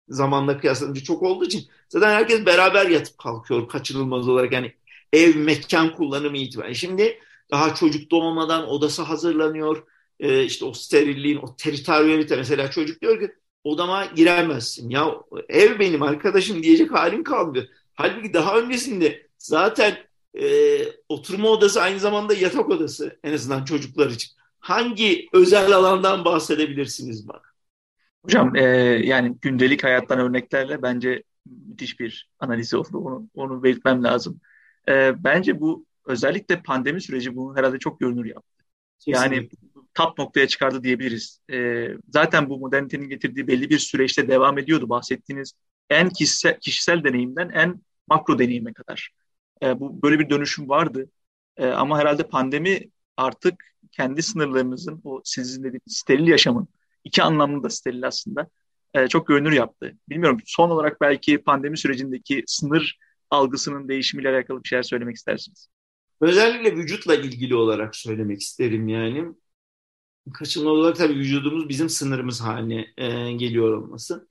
zamanla 0.10 0.58
kıyaslanınca 0.58 1.04
çok 1.04 1.24
olduğu 1.24 1.46
için 1.46 1.64
zaten 1.90 2.10
herkes 2.10 2.46
beraber 2.46 2.88
yatıp 2.90 3.18
kalkıyor 3.18 3.68
kaçınılmaz 3.68 4.28
olarak. 4.28 4.52
Yani 4.52 4.74
ev, 5.14 5.36
mekan 5.36 5.96
kullanımı 5.96 6.38
itibariyle. 6.38 6.76
Şimdi 6.76 7.20
daha 7.52 7.76
çocuk 7.76 8.12
doğmadan 8.12 8.68
odası 8.70 9.02
hazırlanıyor. 9.02 9.84
Ee, 10.20 10.44
işte 10.44 10.66
o 10.66 10.74
sterilliğin, 10.74 11.38
o 11.38 11.56
teritoriyalite 11.56 12.36
mesela 12.36 12.72
çocuk 12.72 13.02
diyor 13.02 13.20
ki 13.20 13.32
odama 13.64 14.06
giremezsin. 14.06 14.90
Ya 14.90 15.16
ev 15.50 15.80
benim 15.80 16.02
arkadaşım 16.02 16.64
diyecek 16.64 16.92
halim 16.92 17.24
kalmıyor. 17.24 17.66
Halbuki 17.94 18.34
daha 18.34 18.60
öncesinde 18.60 19.28
zaten 19.38 19.98
e, 20.42 20.78
oturma 21.10 21.50
odası 21.50 21.82
aynı 21.82 22.00
zamanda 22.00 22.34
yatak 22.34 22.70
odası 22.70 23.20
en 23.24 23.34
azından 23.34 23.66
çocuklar 23.66 24.10
için. 24.10 24.32
Hangi 24.60 25.30
özel 25.34 25.72
alandan 25.72 26.26
bahsedebilirsiniz 26.26 27.28
bana? 27.28 27.55
Hocam 28.26 28.56
e, 28.56 28.62
yani 29.04 29.38
gündelik 29.42 29.84
hayattan 29.84 30.20
örneklerle 30.20 30.82
bence 30.82 31.24
müthiş 31.46 32.00
bir 32.00 32.30
analiz 32.40 32.74
oldu. 32.74 32.98
Onu, 32.98 33.30
onu 33.36 33.64
belirtmem 33.64 34.04
lazım. 34.04 34.42
E, 34.90 35.24
bence 35.24 35.60
bu 35.60 35.86
özellikle 36.06 36.62
pandemi 36.62 37.02
süreci 37.02 37.36
bunu 37.36 37.58
herhalde 37.58 37.80
çok 37.80 38.00
görünür 38.00 38.26
yaptı. 38.26 38.66
Kesinlikle. 39.00 39.36
Yani 39.36 39.50
tap 39.94 40.18
noktaya 40.18 40.48
çıkardı 40.48 40.84
diyebiliriz. 40.84 41.40
E, 41.52 41.88
zaten 42.10 42.50
bu 42.50 42.60
modernitenin 42.60 43.10
getirdiği 43.10 43.48
belli 43.48 43.70
bir 43.70 43.80
süreçte 43.80 44.28
devam 44.28 44.58
ediyordu 44.58 44.90
bahsettiğiniz 44.90 45.54
en 45.90 46.10
kişisel, 46.10 46.60
kişisel 46.60 47.04
deneyimden 47.04 47.50
en 47.50 47.82
makro 48.08 48.40
deneyime 48.40 48.74
kadar. 48.74 49.10
E, 49.64 49.80
bu 49.80 50.02
böyle 50.02 50.20
bir 50.20 50.30
dönüşüm 50.30 50.70
vardı. 50.70 51.10
E, 51.58 51.68
ama 51.68 52.00
herhalde 52.00 52.24
pandemi 52.24 52.80
artık 53.18 53.64
kendi 53.92 54.24
sınırlarımızın, 54.24 55.02
o 55.04 55.22
sizin 55.24 55.64
dediğiniz 55.64 55.98
steril 55.98 56.28
yaşamın, 56.28 56.68
iki 57.06 57.24
anlamlı 57.24 57.64
da 57.64 57.70
steril 57.70 58.08
aslında, 58.08 58.48
e, 58.94 59.08
çok 59.08 59.28
görünür 59.28 59.52
yaptı. 59.52 59.94
Bilmiyorum 60.10 60.40
son 60.46 60.70
olarak 60.70 61.02
belki 61.02 61.38
pandemi 61.38 61.78
sürecindeki 61.78 62.44
sınır 62.48 62.98
algısının 63.30 63.88
değişimiyle 63.88 64.30
alakalı 64.30 64.64
bir 64.64 64.68
şeyler 64.68 64.84
söylemek 64.84 65.16
istersiniz. 65.16 65.70
Özellikle 66.22 66.76
vücutla 66.76 67.16
ilgili 67.16 67.56
olarak 67.56 67.96
söylemek 67.96 68.42
isterim 68.42 68.88
yani. 68.88 69.26
Kaçınılmaz 70.34 70.74
olarak 70.74 70.96
tabii 70.96 71.16
vücudumuz 71.16 71.70
bizim 71.70 71.90
sınırımız 71.90 72.42
haline 72.42 72.88
e, 72.98 73.32
geliyor 73.32 73.74
olması. 73.78 74.28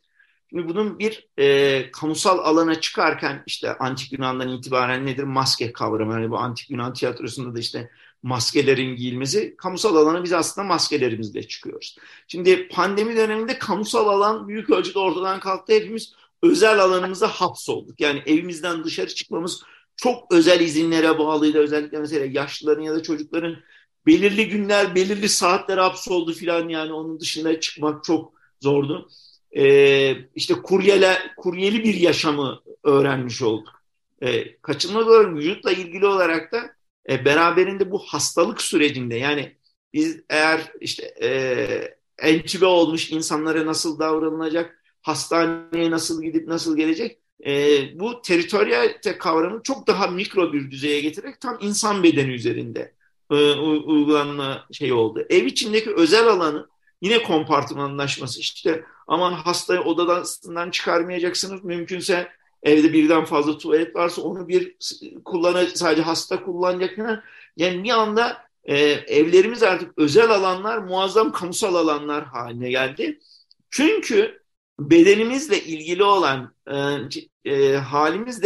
Şimdi 0.50 0.68
bunun 0.68 0.98
bir 0.98 1.28
e, 1.38 1.90
kamusal 1.90 2.38
alana 2.38 2.80
çıkarken 2.80 3.42
işte 3.46 3.78
antik 3.78 4.12
Yunan'dan 4.12 4.48
itibaren 4.48 5.06
nedir? 5.06 5.24
Maske 5.24 5.72
kavramı. 5.72 6.12
Yani 6.12 6.30
bu 6.30 6.38
antik 6.38 6.70
Yunan 6.70 6.92
tiyatrosunda 6.92 7.54
da 7.54 7.58
işte 7.58 7.90
maskelerin 8.24 8.96
giyilmesi. 8.96 9.54
Kamusal 9.56 9.96
alana 9.96 10.24
biz 10.24 10.32
aslında 10.32 10.66
maskelerimizle 10.66 11.48
çıkıyoruz. 11.48 11.96
Şimdi 12.28 12.68
pandemi 12.68 13.16
döneminde 13.16 13.58
kamusal 13.58 14.08
alan 14.08 14.48
büyük 14.48 14.70
ölçüde 14.70 14.98
ortadan 14.98 15.40
kalktı. 15.40 15.72
Hepimiz 15.72 16.14
özel 16.42 16.78
alanımıza 16.80 17.28
hapsolduk. 17.28 18.00
Yani 18.00 18.22
evimizden 18.26 18.84
dışarı 18.84 19.14
çıkmamız 19.14 19.62
çok 19.96 20.32
özel 20.32 20.60
izinlere 20.60 21.18
bağlıydı. 21.18 21.58
Özellikle 21.58 21.98
mesela 21.98 22.26
yaşlıların 22.26 22.82
ya 22.82 22.94
da 22.94 23.02
çocukların 23.02 23.56
belirli 24.06 24.48
günler, 24.48 24.94
belirli 24.94 25.28
saatler 25.28 25.78
hapsoldu 25.78 26.32
filan 26.32 26.68
yani 26.68 26.92
onun 26.92 27.20
dışında 27.20 27.60
çıkmak 27.60 28.04
çok 28.04 28.32
zordu. 28.60 29.08
Ee, 29.56 30.16
işte 30.34 30.54
kuryele, 30.54 31.18
kuryeli 31.36 31.84
bir 31.84 31.94
yaşamı 31.94 32.60
öğrenmiş 32.84 33.42
olduk. 33.42 33.82
Ee, 34.22 34.56
kaçınılmaz 34.56 35.08
olarak 35.08 35.34
vücutla 35.34 35.72
ilgili 35.72 36.06
olarak 36.06 36.52
da 36.52 36.73
e, 37.10 37.24
beraberinde 37.24 37.90
bu 37.90 37.98
hastalık 37.98 38.62
sürecinde 38.62 39.16
yani 39.16 39.56
biz 39.92 40.20
eğer 40.30 40.72
işte 40.80 41.14
e, 41.22 41.28
entübe 42.18 42.66
olmuş 42.66 43.10
insanlara 43.10 43.66
nasıl 43.66 43.98
davranılacak, 43.98 44.82
hastaneye 45.02 45.90
nasıl 45.90 46.22
gidip 46.22 46.48
nasıl 46.48 46.76
gelecek 46.76 47.18
e, 47.46 47.82
bu 48.00 48.22
teritoriyalite 48.22 49.18
kavramı 49.18 49.62
çok 49.62 49.86
daha 49.86 50.06
mikro 50.06 50.52
bir 50.52 50.70
düzeye 50.70 51.00
getirerek 51.00 51.40
tam 51.40 51.58
insan 51.60 52.02
bedeni 52.02 52.30
üzerinde 52.30 52.94
e, 53.30 53.34
uygulanma 53.54 54.66
şey 54.72 54.92
oldu. 54.92 55.26
Ev 55.30 55.46
içindeki 55.46 55.94
özel 55.94 56.28
alanı 56.28 56.68
yine 57.02 57.22
kompartımanlaşması 57.22 58.40
işte 58.40 58.84
aman 59.06 59.32
hastayı 59.32 59.80
odadan 59.80 60.70
çıkarmayacaksınız 60.70 61.64
mümkünse 61.64 62.28
evde 62.64 62.92
birden 62.92 63.24
fazla 63.24 63.58
tuvalet 63.58 63.96
varsa 63.96 64.22
onu 64.22 64.48
bir 64.48 64.76
kullanı 65.24 65.66
sadece 65.74 66.02
hasta 66.02 66.42
kullanacak 66.42 67.24
yani 67.56 67.84
bir 67.84 67.90
anda 67.90 68.44
e, 68.64 68.76
evlerimiz 68.90 69.62
artık 69.62 69.98
özel 69.98 70.30
alanlar 70.30 70.78
muazzam 70.78 71.32
kamusal 71.32 71.74
alanlar 71.74 72.24
haline 72.24 72.70
geldi. 72.70 73.18
Çünkü 73.70 74.42
bedenimizle 74.78 75.60
ilgili 75.60 76.04
olan 76.04 76.54
e, 76.66 77.52
e, 77.52 77.76
halimiz 77.76 78.44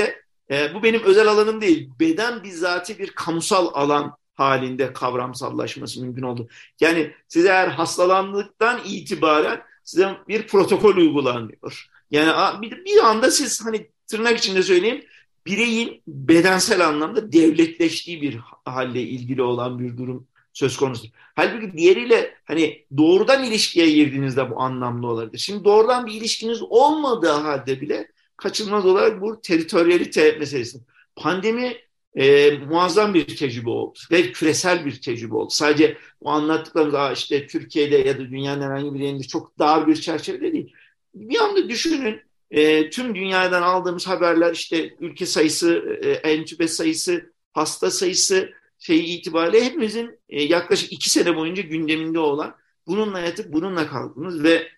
e, 0.51 0.75
bu 0.75 0.83
benim 0.83 1.03
özel 1.03 1.29
alanım 1.29 1.61
değil. 1.61 1.91
Beden 2.01 2.43
bizzati 2.43 2.99
bir 2.99 3.11
kamusal 3.11 3.71
alan 3.75 4.17
halinde 4.35 4.93
kavramsallaşması 4.93 6.03
mümkün 6.03 6.23
oldu. 6.23 6.49
Yani 6.81 7.13
size 7.29 7.49
eğer 7.49 7.69
hastalandıktan 7.69 8.81
itibaren 8.85 9.63
size 9.85 10.17
bir 10.29 10.47
protokol 10.47 10.97
uygulanıyor. 10.97 11.89
Yani 12.11 12.63
bir, 12.63 12.85
bir 12.85 13.05
anda 13.05 13.31
siz 13.31 13.67
hani 13.67 13.91
tırnak 14.09 14.39
içinde 14.39 14.63
söyleyeyim 14.63 15.05
bireyin 15.47 16.03
bedensel 16.07 16.89
anlamda 16.89 17.33
devletleştiği 17.33 18.23
bir 18.23 18.39
halle 18.65 19.03
ilgili 19.03 19.43
olan 19.43 19.79
bir 19.79 19.97
durum 19.97 20.27
söz 20.53 20.77
konusu. 20.77 21.09
Halbuki 21.35 21.79
diğeriyle 21.79 22.35
hani 22.45 22.85
doğrudan 22.97 23.45
ilişkiye 23.45 23.91
girdiğinizde 23.91 24.51
bu 24.51 24.61
anlamlı 24.61 25.07
olabilir. 25.07 25.39
Şimdi 25.39 25.65
doğrudan 25.65 26.07
bir 26.07 26.13
ilişkiniz 26.13 26.63
olmadığı 26.63 27.31
halde 27.31 27.81
bile 27.81 28.09
kaçınılmaz 28.37 28.87
olarak 28.87 29.21
bu 29.21 29.41
teritoriyalite 29.41 30.37
meselesi. 30.39 30.79
Pandemi 31.17 31.77
e, 32.15 32.51
muazzam 32.51 33.15
bir 33.15 33.37
tecrübe 33.37 33.71
oldu 33.71 33.99
ve 34.11 34.33
küresel 34.33 34.87
bir 34.87 35.01
tecrübe 35.01 35.35
oldu. 35.35 35.51
Sadece 35.51 35.97
bu 36.23 36.31
anlattıklarımız 36.31 37.19
işte 37.19 37.47
Türkiye'de 37.47 37.97
ya 37.97 38.19
da 38.19 38.21
dünyanın 38.21 38.63
herhangi 38.63 38.95
bir 38.95 39.01
yerinde 39.01 39.23
çok 39.23 39.59
dar 39.59 39.87
bir 39.87 39.97
çerçevede 39.97 40.53
değil. 40.53 40.73
Bir 41.15 41.39
anda 41.39 41.69
düşünün 41.69 42.21
e, 42.51 42.91
tüm 42.91 43.15
dünyadan 43.15 43.63
aldığımız 43.63 44.07
haberler 44.07 44.53
işte 44.53 44.97
ülke 45.01 45.27
sayısı, 45.27 45.99
e, 46.03 46.11
entübe 46.11 46.69
sayısı, 46.69 47.33
hasta 47.53 47.91
sayısı 47.91 48.53
şeyi 48.79 49.05
itibariyle 49.05 49.65
hepimizin 49.65 50.21
e, 50.29 50.43
yaklaşık 50.43 50.93
iki 50.93 51.11
sene 51.11 51.37
boyunca 51.37 51.63
gündeminde 51.63 52.19
olan 52.19 52.57
bununla 52.87 53.21
yatıp 53.21 53.53
bununla 53.53 53.87
kalktınız 53.87 54.43
ve 54.43 54.69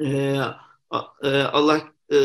e, 0.00 0.06
e, 1.22 1.28
Allah 1.28 1.76
e, 2.10 2.16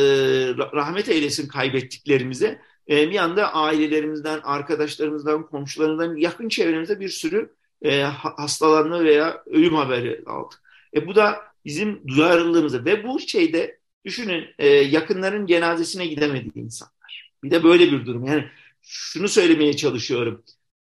rahmet 0.73 1.09
eylesin 1.09 1.47
kaybettiklerimize 1.47 2.61
e, 2.89 3.09
bir 3.09 3.15
anda 3.15 3.53
ailelerimizden, 3.53 4.39
arkadaşlarımızdan, 4.43 5.45
komşularımızdan, 5.45 6.15
yakın 6.15 6.49
çevremizde 6.49 6.99
bir 6.99 7.09
sürü 7.09 7.55
e, 7.81 8.01
hastalanma 8.01 9.03
veya 9.03 9.43
ölüm 9.45 9.75
haberi 9.75 10.23
aldık. 10.25 10.61
E, 10.95 11.07
bu 11.07 11.15
da 11.15 11.41
bizim 11.65 12.07
duyarlılığımıza 12.07 12.85
ve 12.85 13.03
bu 13.03 13.19
şeyde 13.19 13.76
düşünün 14.07 14.45
e, 14.59 14.67
yakınların 14.67 15.45
cenazesine 15.45 16.07
gidemediği 16.07 16.65
insanlar. 16.65 17.31
Bir 17.43 17.51
de 17.51 17.63
böyle 17.63 17.91
bir 17.91 18.05
durum. 18.05 18.25
Yani 18.25 18.47
şunu 18.81 19.27
söylemeye 19.27 19.75
çalışıyorum. 19.75 20.43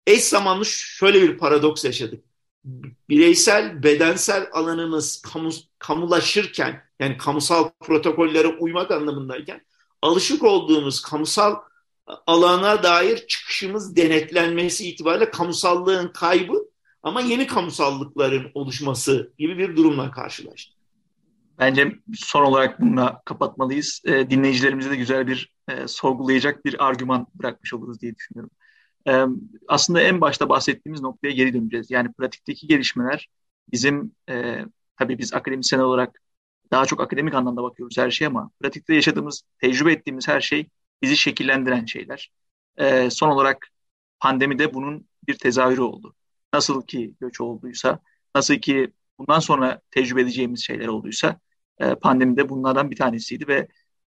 Eş 0.08 0.24
zamanlı 0.24 0.66
şöyle 0.66 1.22
bir 1.22 1.38
paradoks 1.38 1.86
yaşadık. 1.86 2.24
Bireysel, 3.10 3.84
bedensel 3.84 4.50
alanımız 4.54 5.22
kamu, 5.22 5.52
kamulaşırken 5.80 6.84
yani 7.00 7.18
kamusal 7.18 7.70
protokollere 7.80 8.48
uymak 8.48 8.92
anlamındayken 8.92 9.62
alışık 10.02 10.44
olduğumuz 10.44 11.02
kamusal 11.02 11.56
alana 12.28 12.84
dair 12.84 13.28
çıkışımız 13.28 13.96
denetlenmesi 13.96 14.90
itibariyle 14.90 15.32
kamusallığın 15.32 16.08
kaybı 16.08 16.72
ama 17.04 17.22
yeni 17.22 17.48
kamusallıkların 17.48 18.52
oluşması 18.54 19.34
gibi 19.40 19.58
bir 19.58 19.76
durumla 19.76 20.12
karşılaştık. 20.12 20.81
Bence 21.62 22.00
son 22.16 22.44
olarak 22.44 22.82
bununla 22.82 23.22
kapatmalıyız. 23.26 24.02
E, 24.06 24.30
dinleyicilerimize 24.30 24.92
de 24.92 24.96
güzel 24.96 25.28
bir 25.28 25.54
e, 25.70 25.88
sorgulayacak 25.88 26.66
bir 26.66 26.86
argüman 26.88 27.28
bırakmış 27.36 27.74
oluruz 27.74 28.02
diye 28.02 28.16
düşünüyorum. 28.16 28.52
E, 29.08 29.26
aslında 29.68 30.02
en 30.02 30.22
başta 30.22 30.50
bahsettiğimiz 30.50 31.02
noktaya 31.02 31.32
geri 31.32 31.54
döneceğiz. 31.54 31.92
Yani 31.92 32.14
pratikteki 32.14 32.68
gelişmeler 32.68 33.30
bizim, 33.72 34.16
e, 34.30 34.66
tabii 34.98 35.18
biz 35.18 35.34
akademisyen 35.34 35.80
olarak 35.80 36.22
daha 36.72 36.86
çok 36.86 37.02
akademik 37.02 37.34
anlamda 37.34 37.64
bakıyoruz 37.64 37.98
her 37.98 38.12
şeye 38.12 38.28
ama 38.28 38.52
pratikte 38.60 38.96
yaşadığımız, 38.96 39.44
tecrübe 39.60 39.92
ettiğimiz 39.92 40.28
her 40.28 40.42
şey 40.42 40.70
bizi 41.02 41.18
şekillendiren 41.18 41.86
şeyler. 41.86 42.32
E, 42.78 43.10
son 43.10 43.30
olarak 43.30 43.68
pandemide 44.20 44.74
bunun 44.74 45.08
bir 45.28 45.38
tezahürü 45.38 45.82
oldu. 45.82 46.16
Nasıl 46.54 46.82
ki 46.88 47.16
göç 47.20 47.42
olduysa, 47.42 48.00
nasıl 48.36 48.56
ki 48.56 48.94
bundan 49.20 49.40
sonra 49.40 49.82
tecrübe 49.92 50.22
edeceğimiz 50.22 50.64
şeyler 50.64 50.88
olduysa 50.88 51.40
e, 51.82 51.96
pandemide 51.96 52.50
bunlardan 52.50 52.92
bir 52.92 52.96
tanesiydi 52.96 53.48
ve 53.48 53.68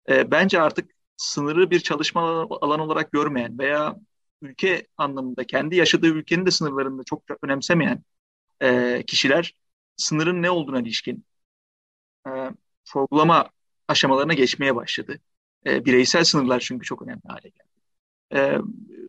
e, 0.09 0.31
bence 0.31 0.61
artık 0.61 0.91
sınırı 1.17 1.71
bir 1.71 1.79
çalışma 1.79 2.21
alanı 2.61 2.83
olarak 2.83 3.11
görmeyen 3.11 3.59
veya 3.59 3.95
ülke 4.41 4.87
anlamında 4.97 5.43
kendi 5.47 5.75
yaşadığı 5.75 6.07
ülkenin 6.07 6.45
de 6.45 6.51
sınırlarını 6.51 7.03
çok 7.03 7.23
önemsemeyen 7.43 8.03
e, 8.61 9.03
kişiler 9.07 9.55
sınırın 9.97 10.41
ne 10.41 10.51
olduğuna 10.51 10.79
ilişkin 10.79 11.25
e, 12.27 12.31
sorgulama 12.83 13.49
aşamalarına 13.87 14.33
geçmeye 14.33 14.75
başladı. 14.75 15.19
E, 15.65 15.85
bireysel 15.85 16.23
sınırlar 16.23 16.59
çünkü 16.59 16.85
çok 16.85 17.01
önemli 17.01 17.21
hale 17.27 17.49
geldi. 17.49 17.73
E, 18.35 18.57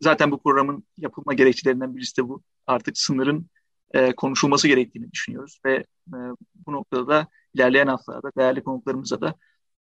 zaten 0.02 0.30
bu 0.30 0.42
programın 0.42 0.84
yapılma 0.98 1.34
gerekçelerinden 1.34 1.96
birisi 1.96 2.16
de 2.16 2.28
bu. 2.28 2.42
Artık 2.66 2.98
sınırın 2.98 3.50
e, 3.94 4.12
konuşulması 4.12 4.68
gerektiğini 4.68 5.12
düşünüyoruz 5.12 5.60
ve 5.66 5.74
e, 6.08 6.18
bu 6.66 6.72
noktada 6.72 7.08
da 7.08 7.28
ilerleyen 7.54 7.86
haftalarda 7.86 8.30
değerli 8.38 8.64
konuklarımıza 8.64 9.20
da 9.20 9.34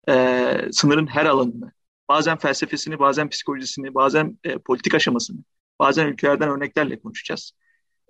e, 0.09 0.73
sınırın 0.73 1.07
her 1.07 1.27
alanını, 1.27 1.73
bazen 2.09 2.39
felsefesini, 2.39 2.99
bazen 2.99 3.29
psikolojisini, 3.29 3.95
bazen 3.95 4.39
e, 4.45 4.59
politik 4.59 4.95
aşamasını, 4.95 5.39
bazen 5.79 6.07
ülkelerden 6.07 6.49
örneklerle 6.49 7.01
konuşacağız. 7.01 7.53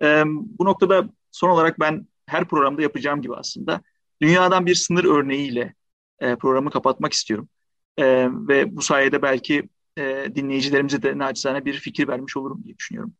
E, 0.01 0.23
bu 0.25 0.65
noktada 0.65 1.09
son 1.31 1.49
olarak 1.49 1.79
ben 1.79 2.07
her 2.25 2.47
programda 2.47 2.81
yapacağım 2.81 3.21
gibi 3.21 3.35
aslında 3.35 3.81
dünyadan 4.21 4.65
bir 4.65 4.75
sınır 4.75 5.03
örneğiyle 5.03 5.73
e, 6.19 6.35
programı 6.35 6.71
kapatmak 6.71 7.13
istiyorum. 7.13 7.49
E, 7.97 8.05
ve 8.31 8.75
bu 8.75 8.81
sayede 8.81 9.21
belki 9.21 9.69
e, 9.97 10.27
dinleyicilerimize 10.35 11.03
de 11.03 11.17
naçizane 11.17 11.65
bir 11.65 11.73
fikir 11.73 12.07
vermiş 12.07 12.37
olurum 12.37 12.63
diye 12.63 12.77
düşünüyorum. 12.77 13.13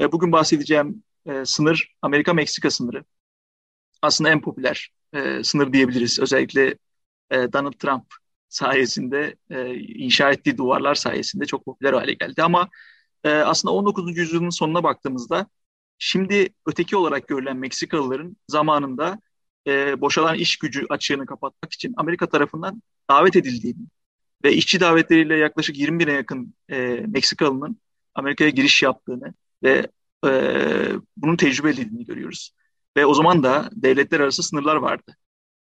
E, 0.00 0.12
bugün 0.12 0.32
bahsedeceğim 0.32 1.02
e, 1.26 1.44
sınır 1.44 1.94
Amerika-Meksika 2.02 2.70
sınırı. 2.70 3.04
Aslında 4.02 4.30
en 4.30 4.40
popüler 4.40 4.90
e, 5.14 5.44
sınır 5.44 5.72
diyebiliriz. 5.72 6.18
Özellikle 6.20 6.74
e, 7.30 7.52
Donald 7.52 7.72
Trump 7.72 8.04
sayesinde 8.48 9.36
e, 9.50 9.74
inşa 9.76 10.30
ettiği 10.32 10.58
duvarlar 10.58 10.94
sayesinde 10.94 11.46
çok 11.46 11.64
popüler 11.64 11.92
hale 11.92 12.14
geldi. 12.14 12.42
Ama 12.42 12.68
e, 13.24 13.30
aslında 13.30 13.74
19. 13.74 14.18
yüzyılın 14.18 14.50
sonuna 14.50 14.82
baktığımızda 14.82 15.46
şimdi 15.98 16.48
öteki 16.66 16.96
olarak 16.96 17.28
görülen 17.28 17.56
Meksikalıların 17.56 18.36
zamanında 18.48 19.20
e, 19.66 20.00
boşalan 20.00 20.34
iş 20.34 20.56
gücü 20.56 20.86
açığını 20.88 21.26
kapatmak 21.26 21.72
için 21.72 21.94
Amerika 21.96 22.28
tarafından 22.28 22.82
davet 23.10 23.36
edildiğini 23.36 23.86
ve 24.44 24.52
işçi 24.52 24.80
davetleriyle 24.80 25.36
yaklaşık 25.36 25.78
20 25.78 25.98
bine 25.98 26.12
yakın 26.12 26.54
e, 26.68 26.76
Meksikalı'nın 27.08 27.80
Amerika'ya 28.14 28.50
giriş 28.50 28.82
yaptığını 28.82 29.34
ve 29.62 29.86
e, 30.26 30.30
bunun 31.16 31.36
tecrübe 31.36 31.70
edildiğini 31.70 32.04
görüyoruz. 32.04 32.54
Ve 32.96 33.06
o 33.06 33.14
zaman 33.14 33.42
da 33.42 33.70
devletler 33.72 34.20
arası 34.20 34.42
sınırlar 34.42 34.76
vardı. 34.76 35.16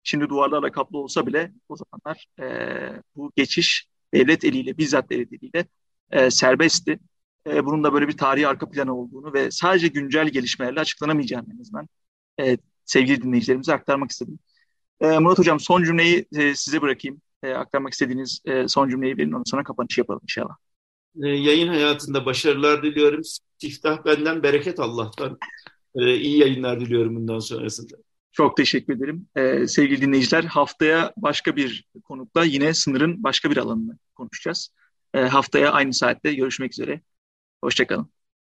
Şimdi 0.03 0.29
duvarlarla 0.29 0.73
kaplı 0.73 0.99
olsa 0.99 1.27
bile 1.27 1.53
o 1.69 1.77
zamanlar 1.77 2.27
e, 2.41 3.03
bu 3.17 3.33
geçiş 3.37 3.87
devlet 4.15 4.45
eliyle, 4.45 4.79
bizzat 4.79 5.11
devlet 5.11 5.33
eliyle 5.33 5.67
e, 6.11 6.31
serbestti. 6.31 6.99
E, 7.47 7.67
bunun 7.67 7.85
da 7.85 7.93
böyle 7.93 8.09
bir 8.09 8.17
tarihi 8.17 8.49
arka 8.49 8.71
planı 8.71 8.97
olduğunu 8.97 9.33
ve 9.33 9.51
sadece 9.51 9.89
güncel 9.89 10.29
gelişmelerle 10.29 10.81
açıklanamayacağını 10.81 11.47
en 11.55 11.61
azından 11.61 11.89
e, 12.41 12.59
sevgili 12.85 13.23
dinleyicilerimize 13.23 13.75
aktarmak 13.75 14.11
istedim. 14.11 14.39
E, 15.01 15.19
Murat 15.19 15.39
Hocam 15.39 15.61
son 15.61 15.85
cümleyi 15.85 16.27
e, 16.33 16.55
size 16.55 16.83
bırakayım. 16.83 17.21
E, 17.43 17.53
aktarmak 17.53 17.93
istediğiniz 17.93 18.41
e, 18.45 18.69
son 18.69 18.89
cümleyi 18.89 19.17
verin 19.17 19.33
ondan 19.33 19.45
sonra 19.47 19.65
kapanış 19.65 19.99
yapalım 19.99 20.21
inşallah. 20.23 20.57
E, 21.23 21.29
yayın 21.29 21.69
hayatında 21.69 22.27
başarılar 22.27 22.83
diliyorum. 22.83 23.21
Siftah 23.59 24.05
benden, 24.05 24.43
bereket 24.43 24.81
Allah'tan. 24.81 25.39
E, 25.95 26.17
iyi 26.17 26.39
yayınlar 26.39 26.81
diliyorum 26.81 27.17
bundan 27.17 27.39
sonrasında. 27.39 27.97
Çok 28.33 28.57
teşekkür 28.57 28.97
ederim. 28.97 29.29
Ee, 29.37 29.67
sevgili 29.67 30.03
dinleyiciler 30.03 30.45
haftaya 30.45 31.13
başka 31.17 31.57
bir 31.57 31.85
konukla 32.05 32.45
yine 32.45 32.75
sınırın 32.75 33.23
başka 33.25 33.51
bir 33.51 33.57
alanını 33.57 33.99
konuşacağız. 34.15 34.71
Ee, 35.15 35.21
haftaya 35.21 35.73
aynı 35.73 35.95
saatte 35.95 36.35
görüşmek 36.35 36.73
üzere. 36.73 37.01
Hoşçakalın. 37.65 38.20